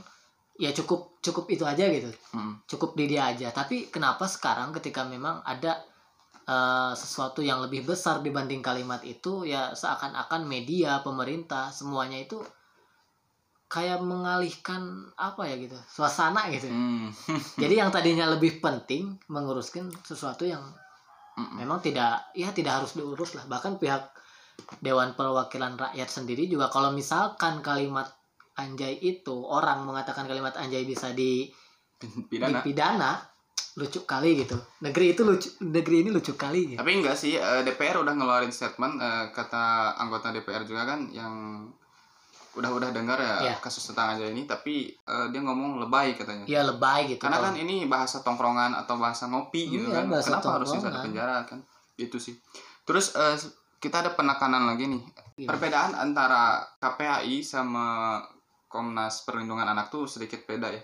ya 0.61 0.77
cukup 0.77 1.23
cukup 1.25 1.49
itu 1.49 1.65
aja 1.65 1.89
gitu 1.89 2.13
hmm. 2.37 2.69
cukup 2.69 2.93
di 2.93 3.17
dia 3.17 3.33
aja 3.33 3.49
tapi 3.49 3.89
kenapa 3.89 4.29
sekarang 4.29 4.77
ketika 4.77 5.09
memang 5.09 5.41
ada 5.41 5.81
eh, 6.45 6.93
sesuatu 6.93 7.41
yang 7.41 7.65
lebih 7.65 7.89
besar 7.89 8.21
dibanding 8.21 8.61
kalimat 8.61 9.01
itu 9.09 9.49
ya 9.49 9.73
seakan-akan 9.73 10.45
media 10.45 11.01
pemerintah 11.01 11.73
semuanya 11.73 12.21
itu 12.21 12.37
kayak 13.71 14.03
mengalihkan 14.03 15.09
apa 15.15 15.47
ya 15.49 15.57
gitu 15.57 15.79
suasana 15.89 16.53
gitu 16.53 16.69
Hmm. 16.69 17.09
jadi 17.63 17.87
yang 17.87 17.91
tadinya 17.95 18.29
lebih 18.29 18.61
penting 18.61 19.17
menguruskan 19.33 19.89
sesuatu 20.05 20.45
yang 20.45 20.61
Mm-mm. 21.39 21.63
memang 21.63 21.81
tidak 21.81 22.35
ya 22.37 22.53
tidak 22.53 22.83
harus 22.83 22.99
diurus 22.99 23.33
lah 23.39 23.47
bahkan 23.49 23.81
pihak 23.81 24.13
Dewan 24.79 25.13
Perwakilan 25.13 25.75
Rakyat 25.75 26.09
sendiri 26.09 26.45
juga 26.45 26.67
kalau 26.67 26.91
misalkan 26.91 27.61
kalimat 27.61 28.09
anjay 28.53 28.97
itu 28.97 29.33
orang 29.41 29.83
mengatakan 29.83 30.25
kalimat 30.25 30.53
anjay 30.55 30.83
bisa 30.83 31.11
di 31.11 31.49
pidana 32.27 32.59
dipidana 32.59 33.13
lucu 33.73 34.03
kali 34.03 34.35
gitu 34.37 34.59
negeri 34.81 35.13
itu 35.13 35.23
lucu 35.23 35.49
negeri 35.63 35.97
ini 36.01 36.11
lucu 36.11 36.35
kali 36.35 36.75
gitu. 36.75 36.79
Tapi 36.79 36.91
enggak 36.93 37.15
sih, 37.15 37.35
eh, 37.35 37.63
DPR 37.63 37.99
udah 37.99 38.13
ngeluarin 38.13 38.51
statement 38.51 38.99
eh, 38.99 39.25
kata 39.31 39.65
anggota 39.97 40.29
DPR 40.31 40.65
juga 40.65 40.85
kan 40.85 41.07
yang 41.09 41.65
udah-udah 42.51 42.91
dengar 42.91 43.15
ya 43.17 43.35
Iya. 43.41 43.55
kasus 43.57 43.87
tentang 43.87 44.19
aja 44.19 44.27
ini, 44.27 44.43
tapi 44.43 44.91
eh, 44.91 45.27
dia 45.29 45.41
ngomong 45.41 45.79
lebay 45.79 46.19
katanya. 46.19 46.43
ya 46.45 46.65
lebay 46.65 47.07
gitu 47.09 47.23
Karena 47.23 47.39
kalau- 47.39 47.47
kan 47.49 47.57
ini 47.57 47.87
bahasa 47.87 48.21
tongkrongan 48.21 48.75
atau 48.77 48.99
bahasa 48.99 49.25
ngopi 49.25 49.71
gitu 49.71 49.87
Iya, 49.87 50.03
kan. 50.03 50.05
Kenapa 50.21 50.49
harus 50.53 50.67
bisa 50.67 50.77
di 50.77 50.83
tongkrongan. 50.83 51.05
penjara 51.07 51.37
kan? 51.47 51.59
Itu 51.97 52.19
sih. 52.19 52.35
Terus 52.83 53.15
kita 53.81 54.05
ada 54.05 54.13
penekanan 54.13 54.69
lagi 54.69 54.85
nih. 54.87 55.03
Gimana? 55.35 55.49
Perbedaan 55.57 55.93
antara 55.97 56.61
KPAI 56.79 57.41
sama 57.41 58.21
Komnas 58.69 59.25
Perlindungan 59.25 59.67
Anak 59.67 59.89
tuh 59.89 60.05
sedikit 60.05 60.45
beda 60.45 60.69
ya. 60.69 60.83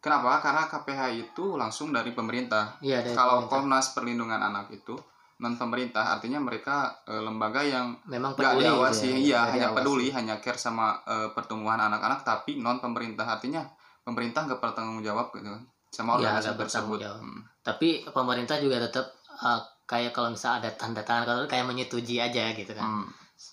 Kenapa? 0.00 0.40
Karena 0.40 0.64
KPAI 0.64 1.28
itu 1.28 1.54
langsung 1.54 1.92
dari 1.92 2.16
pemerintah. 2.16 2.80
Iya, 2.80 3.04
dari 3.04 3.12
Kalau 3.12 3.44
pemerintah. 3.44 3.52
Komnas 3.52 3.86
Perlindungan 3.92 4.40
Anak 4.40 4.72
itu 4.72 4.96
non 5.38 5.54
pemerintah 5.54 6.18
artinya 6.18 6.42
mereka 6.42 6.98
eh, 7.06 7.22
lembaga 7.22 7.62
yang 7.62 7.94
memang 8.10 8.34
peduli 8.34 8.58
gitu 8.58 8.74
diawasi 8.74 9.06
ya, 9.06 9.14
iya 9.14 9.38
nggak 9.38 9.52
hanya 9.54 9.68
peduli 9.70 10.06
hanya 10.10 10.34
care 10.42 10.58
sama 10.58 10.98
eh, 11.06 11.30
pertumbuhan 11.30 11.78
anak-anak 11.78 12.26
tapi 12.26 12.58
non 12.58 12.82
pemerintah 12.82 13.22
artinya 13.22 13.62
pemerintah 14.02 14.50
nggak 14.50 14.58
bertanggung 14.58 14.98
jawab 14.98 15.30
gitu 15.30 15.46
kan 15.46 15.62
sama 15.94 16.18
Iya, 16.18 16.34
organisasi 16.42 16.58
bertanggung 16.58 16.98
tersebut. 16.98 17.22
Hmm. 17.22 17.40
tapi 17.62 17.88
pemerintah 18.10 18.58
juga 18.58 18.82
tetap 18.82 19.06
uh, 19.38 19.62
kayak 19.88 20.12
kalau 20.12 20.28
misalnya 20.28 20.68
ada 20.68 20.70
tanda 20.76 21.00
tangan 21.00 21.24
kalau 21.24 21.40
kayak 21.48 21.64
menyetujui 21.64 22.20
aja 22.20 22.52
gitu 22.52 22.70
kan 22.70 22.84
Hmm. 22.84 23.08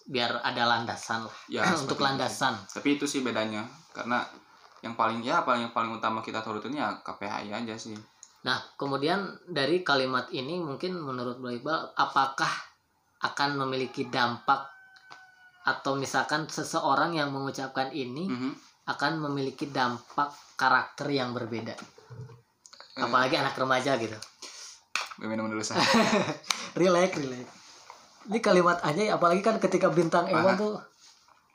biar 0.06 0.44
ada 0.44 0.68
landasan 0.68 1.24
lah 1.24 1.38
Ya, 1.48 1.63
untuk 1.72 1.96
seperti 1.96 1.98
itu. 1.98 2.06
landasan 2.06 2.54
tapi 2.68 2.89
itu 2.94 3.06
sih 3.08 3.24
bedanya 3.24 3.63
karena 3.89 4.20
yang 4.84 4.94
paling 4.94 5.24
ya 5.24 5.42
paling 5.42 5.65
yang 5.65 5.74
paling 5.74 5.89
utama 5.92 6.20
kita 6.20 6.44
turutin 6.44 6.75
ya 6.75 6.92
KPHI 7.01 7.50
aja 7.50 7.74
sih 7.74 7.96
Nah, 8.46 8.62
kemudian 8.77 9.25
dari 9.50 9.82
kalimat 9.82 10.30
ini 10.30 10.62
mungkin 10.62 11.01
menurut 11.01 11.42
Bro 11.42 11.50
Iqbal, 11.50 11.98
apakah 11.98 12.54
akan 13.18 13.58
memiliki 13.58 14.06
dampak 14.06 14.70
atau 15.65 15.98
misalkan 15.98 16.46
seseorang 16.46 17.18
yang 17.18 17.34
mengucapkan 17.34 17.89
ini 17.89 18.30
Mhm. 18.30 18.51
akan 18.86 19.18
memiliki 19.18 19.74
dampak 19.74 20.30
karakter 20.54 21.10
yang 21.10 21.34
berbeda. 21.34 21.74
Apalagi 22.96 23.34
anak 23.34 23.58
remaja 23.58 23.98
gitu. 23.98 24.13
Gue 25.15 25.25
minum 25.25 25.45
dulu 25.45 25.60
saya 25.60 25.79
Relax, 26.75 27.15
relax. 27.15 27.48
Ini 28.25 28.39
kalimat 28.39 28.81
aja 28.81 29.01
apalagi 29.12 29.39
kan 29.39 29.55
ketika 29.57 29.88
bintang 29.88 30.27
Ewan 30.27 30.43
Aha. 30.50 30.60
tuh 30.60 30.75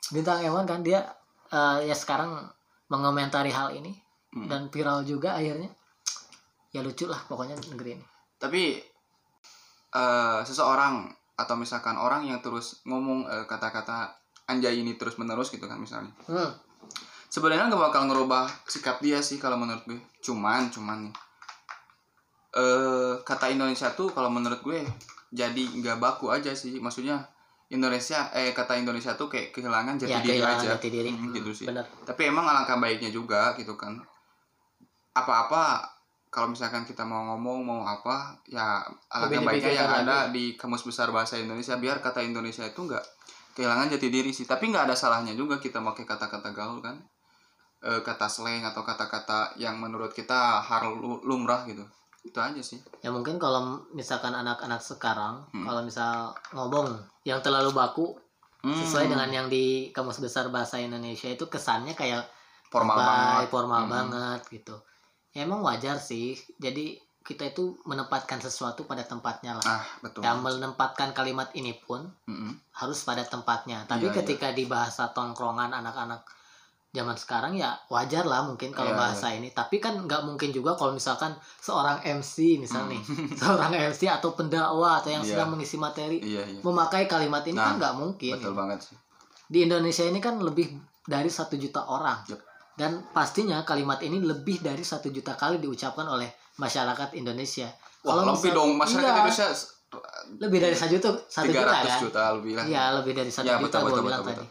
bintang 0.09 0.41
Ewan 0.41 0.65
kan 0.65 0.81
dia 0.81 1.03
eh, 1.47 1.77
ya 1.83 1.93
sekarang 1.93 2.41
mengomentari 2.87 3.49
hal 3.49 3.71
ini 3.71 3.93
Hmm. 4.31 4.47
dan 4.47 4.67
viral 4.67 5.03
juga 5.03 5.35
akhirnya. 5.35 5.67
Ya 6.69 6.79
lucu 6.79 7.03
lah 7.03 7.19
pokoknya 7.21 7.59
negeri 7.67 7.93
ini. 7.93 8.05
tapi 8.37 8.79
eh, 9.91 10.39
seseorang 10.41 11.05
atau 11.35 11.55
misalkan 11.55 11.93
orang 11.93 12.23
yang 12.23 12.39
terus 12.39 12.79
ngomong 12.83 13.27
eh, 13.27 13.43
kata-kata 13.43 14.07
anjay 14.45 14.79
ini 14.79 14.95
terus 14.95 15.15
menerus 15.15 15.49
gitu 15.49 15.63
kan 15.63 15.75
misalnya 15.75 16.15
Hmm. 16.23 16.47
sebenarnya 17.27 17.67
nggak 17.67 17.83
bakal 17.83 18.07
ngerubah 18.07 18.47
sikap 18.65 18.97
dia 18.97 19.19
sih 19.19 19.35
kalau 19.35 19.55
menurut 19.55 19.83
gue 19.83 19.99
cuman 20.21 20.67
cuman 20.69 21.05
nih 21.05 21.13
eh 22.51 23.13
kata 23.23 23.47
Indonesia 23.47 23.87
tuh 23.95 24.11
kalau 24.11 24.27
menurut 24.27 24.59
gue 24.59 24.83
jadi 25.31 25.63
nggak 25.79 25.97
baku 26.03 26.27
aja 26.27 26.51
sih. 26.51 26.75
Maksudnya 26.83 27.23
Indonesia 27.71 28.27
eh 28.35 28.51
kata 28.51 28.75
Indonesia 28.75 29.15
tuh 29.15 29.31
kayak 29.31 29.55
kehilangan 29.55 29.95
jati 29.95 30.11
ya 30.11 30.19
diri 30.19 30.31
kehilangan 30.43 30.59
aja. 30.59 30.69
jati 30.75 30.87
diri. 30.91 31.11
Hmm, 31.15 31.31
gitu 31.31 31.51
sih. 31.55 31.67
bener 31.71 31.87
tapi 32.03 32.27
emang 32.27 32.43
alangkah 32.43 32.75
baiknya 32.75 33.07
juga 33.07 33.55
gitu 33.55 33.79
kan. 33.79 33.95
Apa-apa 35.15 35.79
kalau 36.31 36.51
misalkan 36.51 36.83
kita 36.83 37.07
mau 37.07 37.23
ngomong 37.31 37.63
mau 37.63 37.81
apa 37.87 38.35
ya 38.47 38.83
alangkah 39.11 39.43
baiknya 39.47 39.71
yang 39.83 39.91
ada 40.03 40.27
lagi. 40.27 40.35
di 40.35 40.43
kamus 40.59 40.83
besar 40.83 41.11
bahasa 41.15 41.39
Indonesia 41.39 41.79
biar 41.79 42.03
kata 42.03 42.19
Indonesia 42.19 42.67
itu 42.67 42.83
nggak 42.83 43.03
kehilangan 43.55 43.87
jati 43.95 44.07
diri 44.11 44.35
sih. 44.35 44.43
Tapi 44.43 44.67
nggak 44.67 44.91
ada 44.91 44.95
salahnya 44.99 45.31
juga 45.39 45.55
kita 45.55 45.79
pakai 45.79 46.03
kata-kata 46.03 46.51
gaul 46.51 46.83
kan. 46.83 46.99
Eh, 47.81 48.03
kata 48.03 48.27
slang 48.27 48.67
atau 48.67 48.83
kata-kata 48.83 49.55
yang 49.57 49.79
menurut 49.79 50.11
kita 50.11 50.61
lu- 50.83 51.23
lumrah 51.23 51.63
gitu 51.65 51.81
itu 52.21 52.37
aja 52.37 52.61
sih. 52.61 52.77
Ya 53.01 53.09
mungkin 53.09 53.35
kalau 53.35 53.81
misalkan 53.91 54.31
anak-anak 54.31 54.79
sekarang 54.79 55.41
Hmm. 55.49 55.65
kalau 55.65 55.81
misal 55.81 56.11
ngomong 56.51 56.93
yang 57.23 57.41
terlalu 57.41 57.71
baku 57.71 58.13
Hmm, 58.61 58.77
sesuai 58.77 59.09
dengan 59.09 59.25
yang 59.27 59.49
di 59.49 59.89
kamus 59.89 60.21
besar 60.21 60.45
bahasa 60.47 60.77
Indonesia 60.77 61.25
itu 61.25 61.49
kesannya 61.49 61.97
kayak 61.97 62.29
formal 62.69 62.93
lebay, 62.93 63.09
banget. 63.09 63.49
formal 63.49 63.81
Hmm. 63.81 63.91
banget 63.91 64.41
gitu. 64.51 64.75
Ya 65.33 65.43
emang 65.43 65.65
wajar 65.65 65.97
sih. 65.97 66.37
Jadi 66.55 66.93
kita 67.21 67.47
itu 67.47 67.73
menempatkan 67.85 68.37
sesuatu 68.37 68.85
pada 68.85 69.01
tempatnya 69.01 69.53
lah. 69.55 69.65
Ah 69.65 69.85
betul. 69.99 70.21
Yang 70.21 70.37
menempatkan 70.41 71.09
kalimat 71.11 71.49
ini 71.53 71.73
pun 71.75 72.05
Mm-mm. 72.25 72.53
harus 72.71 73.01
pada 73.01 73.21
tempatnya. 73.23 73.85
Tapi 73.85 74.09
Iya, 74.09 74.21
ketika 74.21 74.53
di 74.53 74.65
bahasa 74.65 75.09
tongkrongan 75.09 75.69
anak-anak 75.71 76.21
zaman 76.91 77.15
sekarang 77.15 77.53
ya 77.53 77.71
wajar 77.87 78.23
lah 78.23 78.43
mungkin 78.43 78.69
kalau 78.69 78.91
Iya, 78.91 78.99
bahasa 78.99 79.27
ini 79.29 79.47
tapi 79.49 79.79
kan 79.79 79.95
nggak 79.97 80.21
mungkin 80.21 80.51
juga 80.51 80.75
kalau 80.75 80.91
misalkan 80.91 81.31
seorang 81.57 82.03
MC 82.03 82.35
misal 82.57 82.83
nih 82.85 82.99
seorang 83.39 83.71
MC 83.71 84.05
atau 84.05 84.31
pendakwa 84.31 84.99
atau 84.99 85.07
yang 85.09 85.19
Hmm. 85.19 85.25
Iya. 85.25 85.35
sedang 85.37 85.49
mengisi 85.49 85.77
materi 85.77 86.19
iya 86.19 86.43
iya 86.43 86.59
memakai 86.59 87.05
kalimat 87.05 87.41
ini 87.43 87.55
kan 87.55 87.73
Nah, 87.73 87.79
nggak 87.79 87.95
mungkin 87.95 88.33
betul 88.33 88.43
gitu. 88.45 88.59
banget 88.59 88.79
sih 88.81 88.97
di 89.47 89.59
Indonesia 89.61 90.03
ini 90.03 90.19
kan 90.19 90.35
lebih 90.37 90.67
dari 91.01 91.27
satu 91.27 91.55
juta 91.55 91.81
orang 91.85 92.27
Yep. 92.27 92.39
dan 92.73 92.91
pastinya 93.07 93.63
kalimat 93.63 93.99
ini 93.99 94.19
lebih 94.19 94.59
dari 94.59 94.81
satu 94.81 95.07
juta 95.07 95.33
kali 95.33 95.57
diucapkan 95.57 96.03
oleh 96.05 96.27
masyarakat 96.57 97.15
Indonesia 97.15 97.71
wah 98.01 98.19
Kalau 98.19 98.23
lebih 98.29 98.35
misal- 98.43 98.57
dong 98.57 98.71
masyarakat 98.75 99.07
iya, 99.07 99.15
Indonesia 99.17 99.47
lebih 100.37 100.59
dari 100.59 100.71
satu 100.73 100.91
juta 100.93 101.09
satu 101.25 101.47
juta 101.47 101.71
300 101.71 101.83
kan 101.85 101.99
juta 102.01 102.21
lebih 102.33 102.51
lah 102.53 102.63
Iya 102.65 102.83
lebih 102.95 103.13
dari 103.13 103.27
satu 103.27 103.43
Ya, 103.45 103.55
juta 103.55 103.63
betul, 103.63 103.79
gua 103.81 103.87
betul, 103.89 104.03
bilang 104.05 104.21
betul, 104.21 104.35
tadi. 104.35 104.47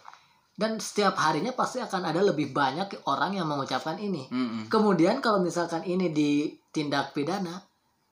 Dan 0.61 0.77
setiap 0.77 1.17
harinya 1.17 1.57
pasti 1.57 1.81
akan 1.81 2.05
ada 2.05 2.21
lebih 2.21 2.53
banyak 2.53 3.09
orang 3.09 3.33
yang 3.33 3.49
mengucapkan 3.49 3.97
ini. 3.97 4.29
Mm-mm. 4.29 4.69
Kemudian 4.69 5.25
kalau 5.25 5.41
misalkan 5.41 5.81
ini 5.83 6.13
ditindak 6.13 7.17
pidana, 7.17 7.65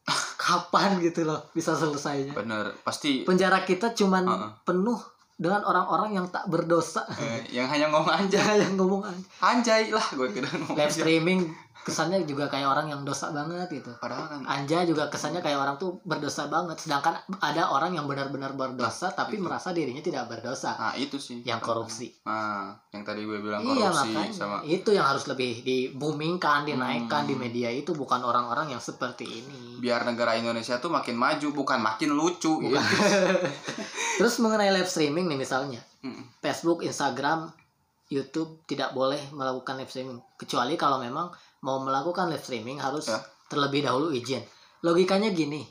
kapan 0.40 0.96
gitu 0.98 1.28
loh 1.28 1.52
bisa 1.52 1.76
selesainya? 1.76 2.32
bener 2.32 2.72
pasti 2.80 3.28
Penjara 3.28 3.60
kita 3.62 3.92
cuman 3.92 4.24
Heeh. 4.24 4.50
penuh 4.64 4.96
dengan 5.36 5.62
orang-orang 5.62 6.16
yang 6.16 6.26
tak 6.32 6.48
berdosa. 6.48 7.04
eh, 7.14 7.44
yang 7.52 7.68
hanya 7.68 7.92
ngomong 7.92 8.10
aja 8.24 8.40
yang 8.56 8.74
ngomong 8.74 9.04
aja. 9.04 9.22
anjay 9.44 9.92
lah 9.92 10.02
gue 10.10 10.28
kira 10.32 10.48
ngomong 10.48 10.74
live 10.74 10.90
streaming 10.90 11.40
kesannya 11.80 12.22
juga 12.22 12.46
kayak 12.46 12.66
orang 12.66 12.86
yang 12.86 13.00
dosa 13.00 13.28
banget 13.28 13.68
gitu 13.72 13.88
padahal 13.96 14.26
kan 14.26 14.40
Anja 14.44 14.82
juga 14.82 15.06
kesannya 15.06 15.38
kayak 15.38 15.56
orang 15.56 15.76
tuh 15.76 16.02
berdosa 16.02 16.46
banget 16.46 16.76
sedangkan 16.76 17.16
ada 17.38 17.68
orang 17.68 17.92
yang 17.92 18.04
benar-benar 18.04 18.52
berdosa 18.52 19.08
tapi 19.10 19.36
itu. 19.36 19.42
merasa 19.42 19.70
dirinya 19.70 19.98
tidak 19.98 20.26
berdosa 20.26 20.74
nah 20.74 20.92
itu 20.92 21.16
sih 21.16 21.40
yang 21.42 21.58
korupsi 21.58 22.12
nah 22.22 22.76
yang 22.88 23.02
tadi 23.02 23.22
gue 23.22 23.38
bilang 23.38 23.64
iya 23.64 23.88
korupsi 23.88 24.10
makanya 24.10 24.32
sama 24.32 24.56
itu 24.62 24.90
yang 24.90 25.06
harus 25.06 25.24
lebih 25.26 25.60
di 25.60 25.90
boomingkan 25.90 26.64
dinaikkan 26.64 27.20
Hmm. 27.20 27.26
di 27.26 27.34
media 27.36 27.68
itu 27.68 27.90
bukan 27.92 28.20
orang-orang 28.20 28.68
yang 28.68 28.80
seperti 28.80 29.24
ini 29.24 29.78
biar 29.78 30.04
negara 30.04 30.34
Indonesia 30.34 30.76
tuh 30.76 30.88
makin 30.88 31.14
maju 31.14 31.48
bukan 31.52 31.78
makin 31.78 32.10
lucu 32.10 32.52
Bukan. 32.52 32.68
gitu. 32.68 32.94
terus 34.18 34.38
mengenai 34.38 34.70
live 34.70 34.86
streaming 34.86 35.26
nih 35.26 35.38
misalnya 35.38 35.80
Mm. 35.98 36.22
Facebook 36.38 36.78
Instagram 36.80 37.50
YouTube 38.06 38.62
tidak 38.64 38.94
boleh 38.94 39.18
melakukan 39.30 39.76
live 39.76 39.90
streaming 39.90 40.22
kecuali 40.34 40.74
kalau 40.74 40.96
memang 40.96 41.26
mau 41.62 41.82
melakukan 41.82 42.30
live 42.30 42.42
streaming 42.42 42.78
harus 42.78 43.08
Ya. 43.08 43.18
terlebih 43.48 43.82
dahulu 43.82 44.12
izin 44.12 44.42
logikanya 44.82 45.32
gini 45.32 45.64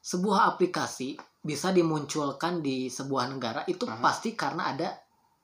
sebuah 0.00 0.52
aplikasi 0.54 1.14
bisa 1.40 1.70
dimunculkan 1.70 2.64
di 2.64 2.88
sebuah 2.88 3.28
negara 3.28 3.62
itu 3.68 3.84
Aha. 3.84 4.00
pasti 4.00 4.32
karena 4.32 4.72
ada 4.72 4.88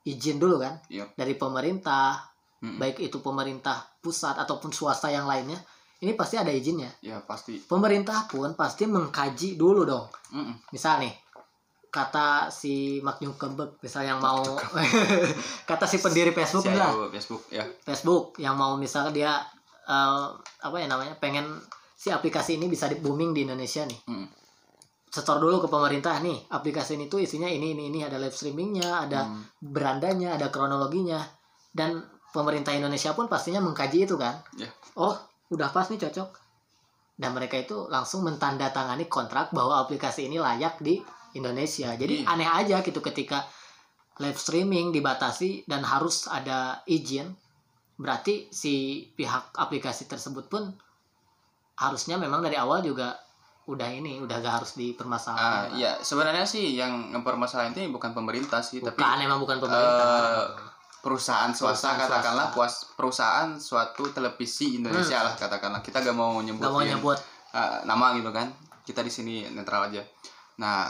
izin 0.03 0.41
dulu 0.41 0.57
kan 0.65 0.81
Yap. 0.89 1.13
dari 1.15 1.37
pemerintah 1.37 2.25
Mm-mm. 2.61 2.77
baik 2.77 3.01
itu 3.01 3.21
pemerintah 3.21 3.77
pusat 4.01 4.37
ataupun 4.37 4.73
swasta 4.73 5.09
yang 5.09 5.25
lainnya 5.25 5.57
ini 6.01 6.17
pasti 6.17 6.41
ada 6.41 6.49
izinnya 6.49 6.89
ya 7.05 7.21
pasti 7.21 7.61
pemerintah 7.61 8.25
pun 8.25 8.57
pasti 8.57 8.89
mengkaji 8.89 9.61
dulu 9.61 9.85
dong 9.85 10.09
Mm-mm. 10.33 10.73
misal 10.73 11.01
nih 11.05 11.13
kata 11.91 12.49
si 12.49 13.03
Mark 13.03 13.19
Zuckerberg 13.19 13.77
misal 13.83 14.07
yang 14.07 14.23
mau 14.23 14.41
kata 15.69 15.85
si 15.85 15.99
pendiri 15.99 16.31
Facebook 16.31 16.65
Si 16.65 16.73
lah 16.73 16.95
Facebook 17.11 17.43
ya 17.51 17.65
Facebook 17.83 18.39
yang 18.39 18.55
mau 18.55 18.79
misalnya 18.79 19.11
dia 19.13 19.33
eh, 19.91 20.27
apa 20.63 20.77
ya 20.79 20.87
namanya 20.87 21.19
pengen 21.19 21.59
si 21.93 22.09
aplikasi 22.09 22.57
ini 22.57 22.71
bisa 22.71 22.87
di 22.87 22.97
booming 22.97 23.35
di 23.35 23.43
Indonesia 23.45 23.83
nih 23.85 24.01
Mm. 24.07 24.27
setor 25.11 25.37
dulu 25.37 25.59
ke 25.59 25.69
pemerintah 25.69 26.23
nih 26.23 26.47
aplikasi 26.49 26.95
ini 26.95 27.11
tuh 27.11 27.19
isinya 27.19 27.51
ini 27.51 27.75
ini 27.75 27.91
ini 27.91 28.07
ada 28.07 28.15
live 28.17 28.33
streamingnya 28.33 29.05
ada 29.05 29.27
Mm. 29.27 29.43
berandanya 29.69 30.39
ada 30.39 30.49
kronologinya 30.49 31.19
dan 31.75 31.99
pemerintah 32.31 32.71
Indonesia 32.71 33.11
pun 33.13 33.27
pastinya 33.27 33.59
mengkaji 33.59 34.07
itu 34.07 34.15
kan 34.15 34.39
Ya. 34.55 34.71
oh 34.97 35.19
udah 35.51 35.69
pas 35.69 35.91
nih 35.91 35.99
cocok 35.99 36.31
dan 37.21 37.35
mereka 37.35 37.59
itu 37.59 37.91
langsung 37.91 38.23
mentandatangani 38.25 39.11
kontrak 39.11 39.51
bahwa 39.53 39.83
aplikasi 39.83 40.31
ini 40.31 40.39
layak 40.39 40.79
di 40.79 41.03
Indonesia 41.35 41.93
jadi 41.93 42.23
Iya. 42.23 42.31
aneh 42.31 42.49
aja 42.49 42.77
gitu 42.81 43.03
ketika 43.03 43.45
live 44.23 44.39
streaming 44.39 44.89
dibatasi 44.89 45.67
dan 45.67 45.83
harus 45.83 46.31
ada 46.31 46.81
izin 46.87 47.35
berarti 48.01 48.49
si 48.49 48.75
pihak 49.13 49.53
aplikasi 49.55 50.05
tersebut 50.07 50.49
pun 50.49 50.73
harusnya 51.77 52.17
memang 52.17 52.41
dari 52.41 52.57
awal 52.57 52.81
juga 52.81 53.13
udah 53.67 53.87
ini 53.87 54.19
udah 54.19 54.37
gak 54.39 54.55
harus 54.57 54.73
Ah, 54.73 54.79
dipermasalahkan 54.83 55.77
ya 55.77 55.93
sebenarnya 55.97 56.43
sih 56.43 56.75
yang 56.75 57.13
mempermasalahan 57.13 57.71
ini 57.73 57.89
bukan 57.89 58.11
pemerintah 58.11 58.59
sih 58.61 58.81
tapi 58.81 58.97
bukan 58.97 59.21
emang 59.21 59.39
bukan 59.39 59.61
pemerintah 59.61 60.07
eh, 60.09 60.47
perusahaan 60.99 61.49
swasta 61.51 61.71
Perusahaan 61.71 61.99
katakanlah 62.03 62.47
swasta. 62.47 62.57
puas 62.57 62.75
perusahaan 62.95 63.49
suatu 63.55 64.05
televisi 64.11 64.77
Indonesia 64.77 65.23
lah 65.23 65.33
katakanlah. 65.33 65.81
Kita 65.81 66.01
gak 66.01 66.13
mau 66.13 66.41
Hmm. 66.41 66.57
gak 66.57 66.69
mau 66.69 66.83
nyebut. 66.83 67.19
eh, 67.51 67.79
nama 67.85 68.13
gitu 68.13 68.31
kan. 68.31 68.49
Kita 68.81 69.01
di 69.01 69.09
sini 69.09 69.45
netral 69.47 69.87
aja. 69.87 70.03
Nah 70.57 70.89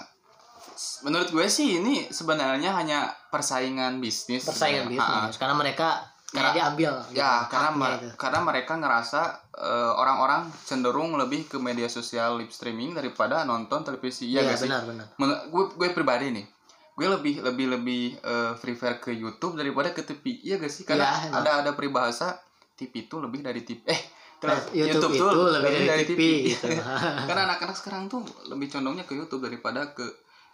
menurut 1.00 1.28
gue 1.28 1.46
sih 1.46 1.78
ini 1.78 2.08
sebenarnya 2.08 2.70
hanya 2.72 2.98
persaingan 3.28 3.98
bisnis 3.98 4.42
persaingan 4.42 4.88
sebenarnya. 4.88 5.26
Bisnis. 5.26 5.36
Karena 5.36 5.54
mereka 5.54 5.88
Karena- 6.32 6.54
diambil 6.54 6.92
gitu, 7.04 7.18
ya 7.18 7.42
karena 7.44 7.68
haknya 7.68 7.80
ma- 7.80 7.96
itu. 7.96 8.08
karena 8.14 8.38
mereka 8.40 8.72
ngerasa 8.74 9.20
eh, 9.52 9.92
orang-orang 9.92 10.42
cenderung 10.60 11.14
lebih 11.14 11.44
ke 11.44 11.58
media 11.58 11.86
sosial 11.86 12.36
live 12.36 12.48
streaming 12.48 12.92
daripada 12.92 13.42
nonton 13.42 13.82
televisi. 13.82 14.28
Ya 14.28 14.40
Iya, 14.40 14.48
gak 14.48 14.56
sih? 14.56 14.64
benar 14.64 14.82
benar. 14.84 15.06
Men- 15.16 15.42
gue 15.44 15.64
gue 15.70 15.88
pribadi 15.90 16.30
nih 16.30 16.46
gue 16.92 17.06
lebih 17.08 17.34
lebih 17.40 17.66
lebih 17.70 18.02
eh, 18.16 18.52
prefer 18.56 18.98
ke 18.98 19.10
YouTube 19.10 19.54
daripada 19.54 19.90
ke 19.90 20.02
TV 20.02 20.22
iya 20.42 20.56
gak 20.56 20.68
sih? 20.68 20.84
Karena 20.84 21.08
emang. 21.24 21.40
ada 21.40 21.50
ada 21.60 21.70
peribahasa 21.72 22.38
TV 22.74 23.04
itu 23.04 23.18
lebih 23.18 23.40
dari 23.40 23.60
TV 23.60 23.82
eh 23.84 24.00
tele- 24.38 24.72
YouTube, 24.72 25.12
itu 25.12 25.20
tuh 25.20 25.48
lebih 25.50 25.84
dari, 25.84 26.04
TV, 26.06 26.20
gitu. 26.48 26.66
karena 27.28 27.42
anak-anak 27.46 27.74
sekarang 27.74 28.06
tuh 28.06 28.20
lebih 28.46 28.68
condongnya 28.68 29.02
ke 29.02 29.12
YouTube 29.12 29.42
daripada 29.42 29.90
ke 29.90 30.04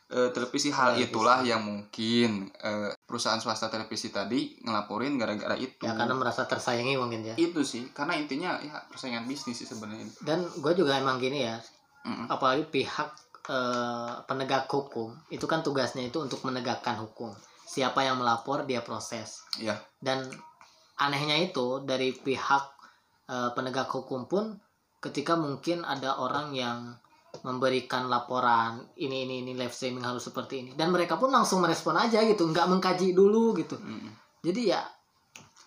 eh, 0.08 0.30
televisi 0.30 0.68
hal 0.68 0.94
Televisi. 0.94 1.08
itulah 1.08 1.38
yang 1.40 1.60
mungkin 1.60 2.46
eh, 2.52 2.94
perusahaan 3.00 3.36
swasta 3.36 3.66
televisi 3.66 4.08
tadi 4.08 4.58
ngelaporin 4.60 5.14
gara-gara 5.14 5.54
itu 5.54 5.82
ya 5.82 5.92
karena 5.92 6.14
merasa 6.14 6.44
tersayangi 6.44 6.94
mungkin 6.94 7.22
ya 7.22 7.34
itu 7.36 7.60
sih 7.60 7.90
karena 7.90 8.14
intinya 8.14 8.54
ya 8.58 8.78
persaingan 8.86 9.24
bisnis 9.24 9.56
sih 9.56 9.66
sebenarnya 9.66 10.06
dan 10.20 10.42
gue 10.44 10.72
juga 10.72 10.96
emang 10.96 11.16
gini 11.16 11.42
ya 11.42 11.58
Mm-mm. 12.02 12.26
apalagi 12.28 12.66
pihak 12.66 13.10
eh, 13.46 14.14
penegak 14.24 14.66
hukum 14.66 15.10
itu 15.28 15.44
kan 15.44 15.60
tugasnya 15.60 16.02
itu 16.02 16.18
untuk 16.18 16.42
menegakkan 16.42 16.94
hukum 16.96 17.34
siapa 17.64 18.00
yang 18.00 18.16
melapor 18.16 18.62
dia 18.62 18.78
proses 18.80 19.42
Iya. 19.56 19.74
dan 19.98 20.22
anehnya 20.96 21.34
itu 21.36 21.82
dari 21.82 22.10
pihak 22.10 22.64
eh, 23.26 23.50
penegak 23.52 23.86
hukum 23.88 24.24
pun 24.24 24.54
ketika 24.96 25.34
mungkin 25.34 25.82
ada 25.82 26.14
orang 26.16 26.50
yang 26.50 26.94
memberikan 27.44 28.08
laporan 28.08 28.80
ini 28.96 29.28
ini 29.28 29.44
ini 29.44 29.52
live 29.52 29.74
streaming 29.74 30.04
harus 30.04 30.24
seperti 30.24 30.62
ini. 30.62 30.70
Dan 30.72 30.94
mereka 30.94 31.20
pun 31.20 31.28
langsung 31.28 31.60
merespon 31.60 31.98
aja 31.98 32.22
gitu 32.24 32.48
nggak 32.48 32.66
mengkaji 32.70 33.12
dulu 33.12 33.52
gitu. 33.58 33.76
Mm-mm. 33.76 34.12
jadi 34.46 34.78
ya 34.78 34.80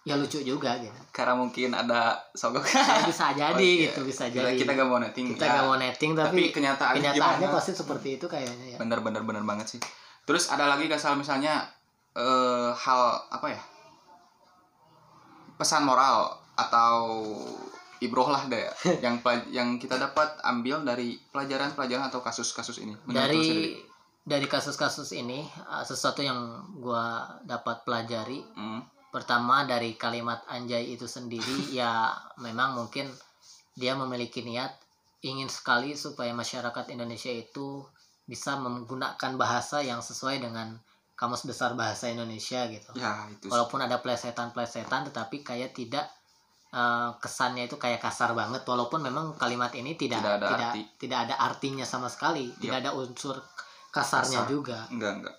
ya 0.08 0.16
lucu 0.16 0.40
juga 0.42 0.80
gitu. 0.80 0.96
Karena 1.12 1.36
mungkin 1.36 1.76
ada 1.76 2.16
sogok. 2.32 2.64
Ya, 2.66 3.04
bisa 3.12 3.36
jadi 3.36 3.54
Oke. 3.60 3.84
gitu 3.92 4.00
bisa 4.08 4.32
kita, 4.32 4.50
jadi. 4.50 4.58
kita 4.64 4.72
gak 4.74 4.88
mau 4.88 4.98
netting 4.98 5.36
kita 5.36 5.46
ya. 5.46 5.52
nggak 5.54 5.66
mau 5.68 5.78
netting 5.78 6.12
tapi, 6.16 6.26
tapi, 6.26 6.44
kenyataannya, 6.56 6.98
kenyataannya 6.98 7.46
gimana? 7.46 7.58
pasti 7.60 7.72
seperti 7.76 8.10
itu 8.18 8.26
kayaknya 8.26 8.66
ya. 8.74 8.78
Bener 8.80 9.04
bener 9.04 9.22
bener 9.28 9.44
banget 9.44 9.78
sih. 9.78 9.80
Terus 10.24 10.48
ada 10.50 10.72
lagi 10.72 10.88
kasal 10.88 11.20
misalnya 11.20 11.68
eh, 12.16 12.72
hal 12.74 13.02
apa 13.30 13.48
ya? 13.52 13.62
Pesan 15.60 15.84
moral 15.84 16.32
atau 16.56 16.96
ibroh 18.00 18.28
lah 18.28 18.48
deh 18.48 18.64
yang 19.06 19.20
pelaj- 19.24 19.52
yang 19.52 19.80
kita 19.80 19.96
dapat 20.00 20.40
ambil 20.44 20.84
dari 20.84 21.20
pelajaran-pelajaran 21.32 22.12
atau 22.12 22.24
kasus-kasus 22.24 22.84
ini 22.84 22.96
dari 23.08 23.80
dari 24.30 24.46
kasus-kasus 24.46 25.10
ini 25.18 25.42
uh, 25.66 25.82
sesuatu 25.82 26.22
yang 26.22 26.62
gua 26.78 27.26
dapat 27.42 27.82
pelajari. 27.82 28.46
Hmm, 28.54 28.86
pertama 29.10 29.66
dari 29.66 29.98
kalimat 29.98 30.46
anjay 30.46 30.94
itu 30.94 31.10
sendiri 31.10 31.66
ya 31.80 32.14
memang 32.38 32.78
mungkin 32.78 33.10
dia 33.74 33.98
memiliki 33.98 34.46
niat 34.46 34.70
ingin 35.26 35.50
sekali 35.50 35.98
supaya 35.98 36.32
masyarakat 36.32 36.94
Indonesia 36.94 37.34
itu 37.34 37.84
bisa 38.30 38.56
menggunakan 38.62 39.34
bahasa 39.36 39.82
yang 39.82 40.06
sesuai 40.06 40.38
dengan 40.46 40.78
kamus 41.18 41.44
besar 41.44 41.74
bahasa 41.74 42.08
Indonesia 42.08 42.70
gitu. 42.70 42.94
Ya 42.96 43.26
itu 43.34 43.50
walaupun 43.50 43.82
ada 43.82 43.98
plesetan-plesetan 44.00 45.10
tetapi 45.10 45.42
kayak 45.42 45.74
tidak 45.74 46.06
eh, 46.70 47.10
kesannya 47.16 47.66
itu 47.66 47.76
kayak 47.76 47.98
kasar 48.00 48.32
banget 48.32 48.62
walaupun 48.64 49.00
memang 49.00 49.34
kalimat 49.36 49.70
ini 49.72 49.94
tidak 49.94 50.20
Tidak 50.20 50.36
ada 50.36 50.48
tidak 50.48 50.70
arti. 50.70 50.82
tidak 50.98 51.20
ada 51.26 51.36
artinya 51.40 51.84
sama 51.84 52.06
sekali 52.06 52.50
tidak 52.56 52.84
ada 52.84 52.92
unsur 52.94 53.36
kasarnya 53.90 54.42
Kasar. 54.42 54.48
juga 54.48 54.80
enggak 54.88 55.14
enggak 55.18 55.36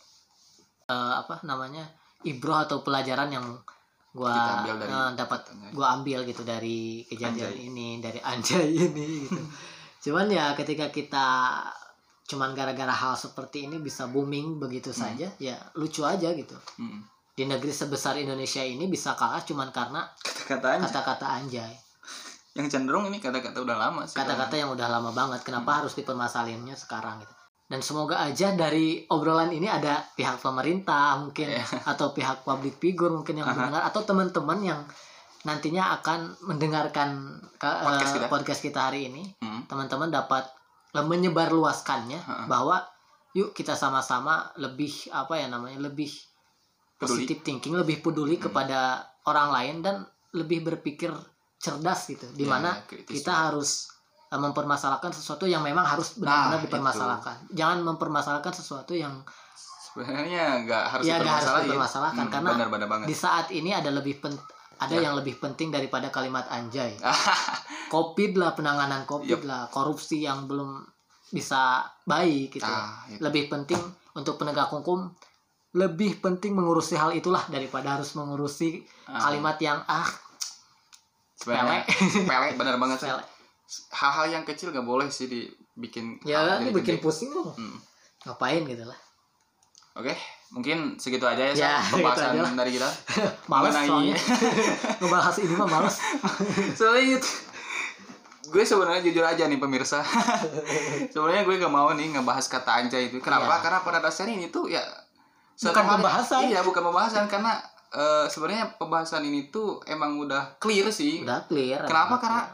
Eh, 0.87 1.15
apa 1.17 1.39
namanya 1.43 1.87
ibroh 2.23 2.59
atau 2.59 2.83
pelajaran 2.83 3.31
yang 3.31 3.47
gua 4.11 4.35
dari 4.67 4.91
eh, 4.91 5.11
dapat 5.15 5.41
gua 5.71 5.95
ambil 5.95 6.23
gitu 6.25 6.43
dari 6.43 7.07
kejadian 7.07 7.47
Anjay. 7.47 7.63
ini 7.65 7.89
dari 7.99 8.19
anjay 8.27 8.69
ini 8.75 9.07
gitu 9.23 9.39
cuman 10.03 10.27
ya 10.27 10.51
ketika 10.53 10.91
kita 10.91 11.27
cuman 12.27 12.51
gara-gara 12.53 12.91
hal 12.91 13.15
seperti 13.15 13.67
ini 13.67 13.79
bisa 13.79 14.07
booming 14.07 14.59
begitu 14.59 14.91
Hmm. 14.91 14.99
saja 15.05 15.31
ya 15.39 15.55
lucu 15.75 16.03
aja 16.03 16.31
gitu 16.31 16.59
Hmm. 16.75 17.07
Di 17.41 17.49
negeri 17.49 17.73
sebesar 17.73 18.15
Indonesia 18.17 18.61
ini 18.61 18.85
bisa 18.85 19.17
kalah 19.17 19.41
cuman 19.41 19.73
karena 19.73 20.05
kata-katanya 20.15 20.85
kata-kata 20.85 21.25
anjay 21.33 21.73
yang 22.53 22.69
cenderung 22.69 23.07
ini 23.07 23.17
kata-kata 23.17 23.57
udah 23.59 23.77
lama 23.81 24.05
sih 24.05 24.13
kata-kata 24.15 24.55
yang 24.55 24.69
udah 24.71 24.89
lama 24.91 25.09
banget 25.11 25.41
kenapa 25.41 25.71
Hmm. 25.71 25.79
harus 25.81 25.97
dipermasalahinnya 25.97 26.77
sekarang 26.77 27.17
gitu 27.19 27.33
dan 27.65 27.81
semoga 27.81 28.21
aja 28.21 28.53
dari 28.53 29.07
obrolan 29.07 29.49
ini 29.49 29.65
ada 29.65 30.05
pihak 30.11 30.37
pemerintah 30.39 31.17
mungkin 31.17 31.49
Iya. 31.49 31.65
atau 31.95 32.13
pihak 32.13 32.43
public 32.43 32.77
figure 32.77 33.09
mungkin 33.09 33.39
yang 33.39 33.49
mendengar 33.49 33.81
atau 33.83 34.03
teman-teman 34.03 34.61
yang 34.61 34.81
nantinya 35.41 35.97
akan 35.97 36.37
mendengarkan 36.45 37.09
ka- 37.57 37.81
Podcast 37.81 38.13
eh, 38.13 38.17
kita. 38.19 38.27
podcast 38.29 38.61
kita 38.61 38.81
hari 38.85 39.09
ini 39.09 39.23
Hmm. 39.41 39.65
teman-teman 39.65 40.13
dapat 40.13 40.45
menyebarluaskannya 40.93 42.19
Ha-ha. 42.19 42.45
bahwa 42.45 42.83
yuk 43.31 43.53
kita 43.53 43.73
sama-sama 43.73 44.51
lebih 44.57 44.91
apa 45.11 45.37
ya 45.37 45.47
namanya 45.47 45.79
lebih. 45.81 46.11
Positive 47.01 47.41
thinking 47.41 47.73
lebih 47.73 47.99
peduli 47.99 48.37
Hmm. 48.37 48.45
kepada 48.47 48.79
orang 49.25 49.49
lain 49.51 49.77
dan 49.81 49.97
lebih 50.33 50.63
berpikir 50.63 51.11
cerdas 51.57 52.07
gitu 52.07 52.25
Ya, 52.27 52.37
di 52.37 52.45
mana 52.45 52.71
kritis 52.85 53.11
kita 53.17 53.31
banget. 53.31 53.45
harus 53.51 53.71
uh, 54.29 54.39
mempermasalahkan 54.39 55.11
sesuatu 55.11 55.45
yang 55.45 55.61
memang 55.61 55.83
harus 55.83 56.15
Nah, 56.15 56.49
benar-benar 56.49 56.61
dipermasalahkan 56.63 57.37
jangan 57.51 57.79
mempermasalahkan 57.83 58.53
sesuatu 58.53 58.93
yang 58.93 59.21
sebenarnya 59.83 60.63
nggak 60.63 60.85
harus 60.89 61.05
Ya, 61.05 61.19
nggak 61.19 61.35
harus 61.37 61.65
dipermasalahkan, 61.65 62.25
Hmm, 62.25 62.33
karena 62.33 62.87
banget 62.87 63.07
di 63.07 63.17
saat 63.17 63.51
ini 63.51 63.71
ada 63.71 63.91
lebih 63.91 64.21
pen- 64.21 64.39
ada 64.79 64.95
Ya. 64.95 65.09
yang 65.09 65.15
lebih 65.15 65.37
penting 65.37 65.69
daripada 65.69 66.09
kalimat 66.09 66.49
anjay 66.49 66.97
covid 67.93 68.33
lah 68.35 68.55
penanganan 68.55 69.05
covid 69.05 69.43
Yup. 69.43 69.45
lah 69.45 69.67
korupsi 69.69 70.23
yang 70.23 70.47
belum 70.47 70.81
bisa 71.29 71.81
baik 72.03 72.55
gitu 72.55 72.65
Ah, 72.65 73.05
itu. 73.07 73.21
lebih 73.21 73.47
penting 73.49 73.79
untuk 74.15 74.35
penegak 74.37 74.67
hukum 74.69 75.11
lebih 75.73 76.19
penting 76.19 76.53
mengurusi 76.53 76.95
hal 76.95 77.13
itulah 77.13 77.47
daripada 77.47 77.95
harus 77.95 78.13
mengurusi 78.13 78.83
Ah, 79.05 79.23
kalimat 79.25 79.55
yang 79.57 79.79
ah 79.85 80.07
sebenarnya 81.35 81.87
sepele. 81.87 82.49
Bener 82.55 82.77
banget 82.77 82.99
sepele. 83.01 83.23
hal-hal 83.93 84.27
yang 84.29 84.43
kecil 84.43 84.71
gak 84.71 84.83
boleh 84.83 85.07
sih 85.09 85.27
dibikin 85.27 86.19
ya 86.21 86.43
hal 86.43 86.59
ini 86.61 86.71
bikin 86.73 86.99
gede. 86.99 87.03
pusing 87.03 87.31
loh 87.31 87.55
Hmm. 87.55 87.79
ngapain 88.21 88.63
gitu 88.65 88.83
lah. 88.83 88.99
Oke 89.93 90.11
mungkin 90.51 90.95
segitu 90.97 91.23
aja 91.25 91.39
ya, 91.45 91.55
Ya, 91.55 91.75
pembahasan 91.93 92.35
lah. 92.37 92.51
dari 92.53 92.71
kita. 92.73 92.91
Males 93.47 93.71
Mengenai- 93.71 93.87
soalnya. 93.87 94.17
ngebahas 94.99 95.37
ini 95.39 95.55
mah 95.55 95.69
males. 95.69 95.97
Soalnya 96.73 97.05
itu 97.17 97.31
gue 98.49 98.65
sebenarnya 98.65 98.99
jujur 99.01 99.23
aja 99.23 99.47
nih 99.47 99.57
pemirsa. 99.57 100.03
Sebenarnya 101.07 101.43
gue 101.43 101.55
gak 101.57 101.71
mau 101.71 101.91
nih 101.91 102.11
ngebahas 102.11 102.43
kata 102.45 102.71
anjay 102.77 103.07
itu. 103.07 103.19
Kenapa? 103.19 103.47
Iya. 103.49 103.63
karena 103.63 103.79
pada 103.81 103.99
dasarnya 104.01 104.35
ini 104.35 104.49
tuh 104.49 104.67
ya 104.67 104.83
Bukan 105.63 105.71
satu 105.71 105.81
hal- 105.83 105.93
pembahasan. 105.95 106.41
iya 106.47 106.61
bukan 106.61 106.83
pembahasan 106.83 107.25
karena 107.27 107.53
eh, 107.91 108.27
sebenarnya 108.27 108.75
pembahasan 108.75 109.23
ini 109.23 109.49
tuh 109.49 109.83
emang 109.85 110.17
udah 110.19 110.57
clear 110.57 110.89
sih 110.89 111.21
udah 111.21 111.45
clear 111.45 111.83
Kenapa? 111.83 112.17
emang. 112.17 112.21
Karena- 112.21 112.49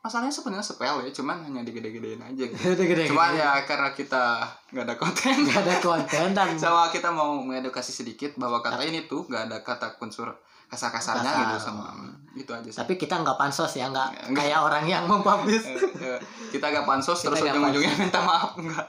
masalahnya 0.00 0.32
sebenarnya 0.32 0.64
sepele 0.64 1.04
cuman 1.10 1.44
hanya 1.44 1.60
digede-gedein 1.60 2.16
aja 2.18 2.42
gitu. 2.42 2.56
Gede 2.88 3.04
cuman 3.06 3.36
ya 3.36 3.60
karena 3.62 3.92
kita 3.92 4.40
nggak 4.70 4.82
ada 4.82 4.94
konten 4.96 5.34
nggak 5.38 5.60
ada 5.60 5.76
konten 5.78 6.26
dan 6.32 6.48
sama 6.58 6.88
kita 6.88 7.08
mau 7.08 7.36
mengedukasi 7.38 7.92
sedikit 7.92 8.32
bahwa 8.34 8.58
kata 8.58 8.80
ini 8.80 9.04
tuh 9.04 9.28
nggak 9.28 9.42
ada 9.44 9.56
kata 9.60 10.00
unsur 10.00 10.32
kasar-kasarnya 10.66 11.20
Kasar. 11.26 11.42
gitu 11.44 11.56
sama 11.60 11.86
itu 12.32 12.48
aja 12.48 12.64
sih 12.64 12.78
tapi 12.78 12.96
kita 12.96 13.18
nggak 13.18 13.36
pansos 13.36 13.74
ya 13.74 13.86
nggak 13.86 14.08
Nggak. 14.24 14.40
kayak 14.40 14.58
orang 14.62 14.84
yang 14.86 15.04
mempublish 15.10 15.68
Eh, 15.68 15.76
eh, 16.00 16.18
kita 16.48 16.72
gak 16.72 16.88
pansos 16.88 17.20
terus 17.20 17.36
nggak 17.36 17.52
ujung-ujungnya 17.52 17.92
minta 18.00 18.20
maaf 18.20 18.56
enggak 18.56 18.88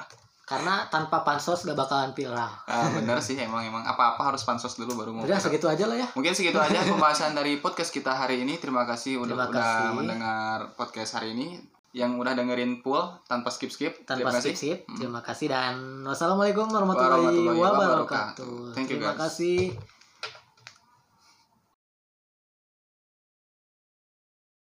karena 0.51 0.83
tanpa 0.91 1.23
pansos 1.23 1.63
gak 1.63 1.73
bakalan 1.73 2.11
viral 2.11 2.51
ah, 2.67 2.87
bener 2.91 3.15
sih 3.17 3.39
emang 3.39 3.63
emang 3.63 3.81
apa-apa 3.81 4.35
harus 4.35 4.43
pansos 4.43 4.75
dulu 4.75 4.99
baru 4.99 5.11
mau 5.15 5.23
udah 5.23 5.39
segitu 5.39 5.71
aja 5.71 5.87
lah 5.87 5.95
ya. 5.95 6.07
Mungkin 6.11 6.35
segitu 6.35 6.59
aja 6.59 6.83
pembahasan 6.83 7.31
dari 7.31 7.57
podcast 7.57 7.87
kita 7.89 8.11
hari 8.11 8.43
ini. 8.43 8.59
Terima 8.59 8.83
kasih 8.83 9.23
udah 9.23 9.31
Terima 9.31 9.47
udah 9.47 9.63
kasih. 9.63 9.95
mendengar 9.95 10.57
podcast 10.75 11.15
hari 11.15 11.31
ini. 11.31 11.63
Yang 11.91 12.11
udah 12.19 12.33
dengerin 12.35 12.79
full 12.79 13.03
tanpa 13.25 13.47
skip 13.47 13.67
skip 13.67 14.03
tanpa 14.03 14.27
terima 14.27 14.31
skip 14.39 14.55
kasih 14.55 14.55
skip 14.55 14.79
terima 14.95 15.19
kasih 15.19 15.47
dan 15.47 15.75
wassalamualaikum 16.03 16.67
warahmatullahi 16.67 17.19
Warahmatullahi 17.19 17.59
wabarakatuh. 17.59 18.47
wabarakatuh. 18.47 18.75
Thank 18.75 18.87
you, 18.91 18.99
terima 18.99 19.11
guys. 19.11 19.19
kasih 19.27 19.57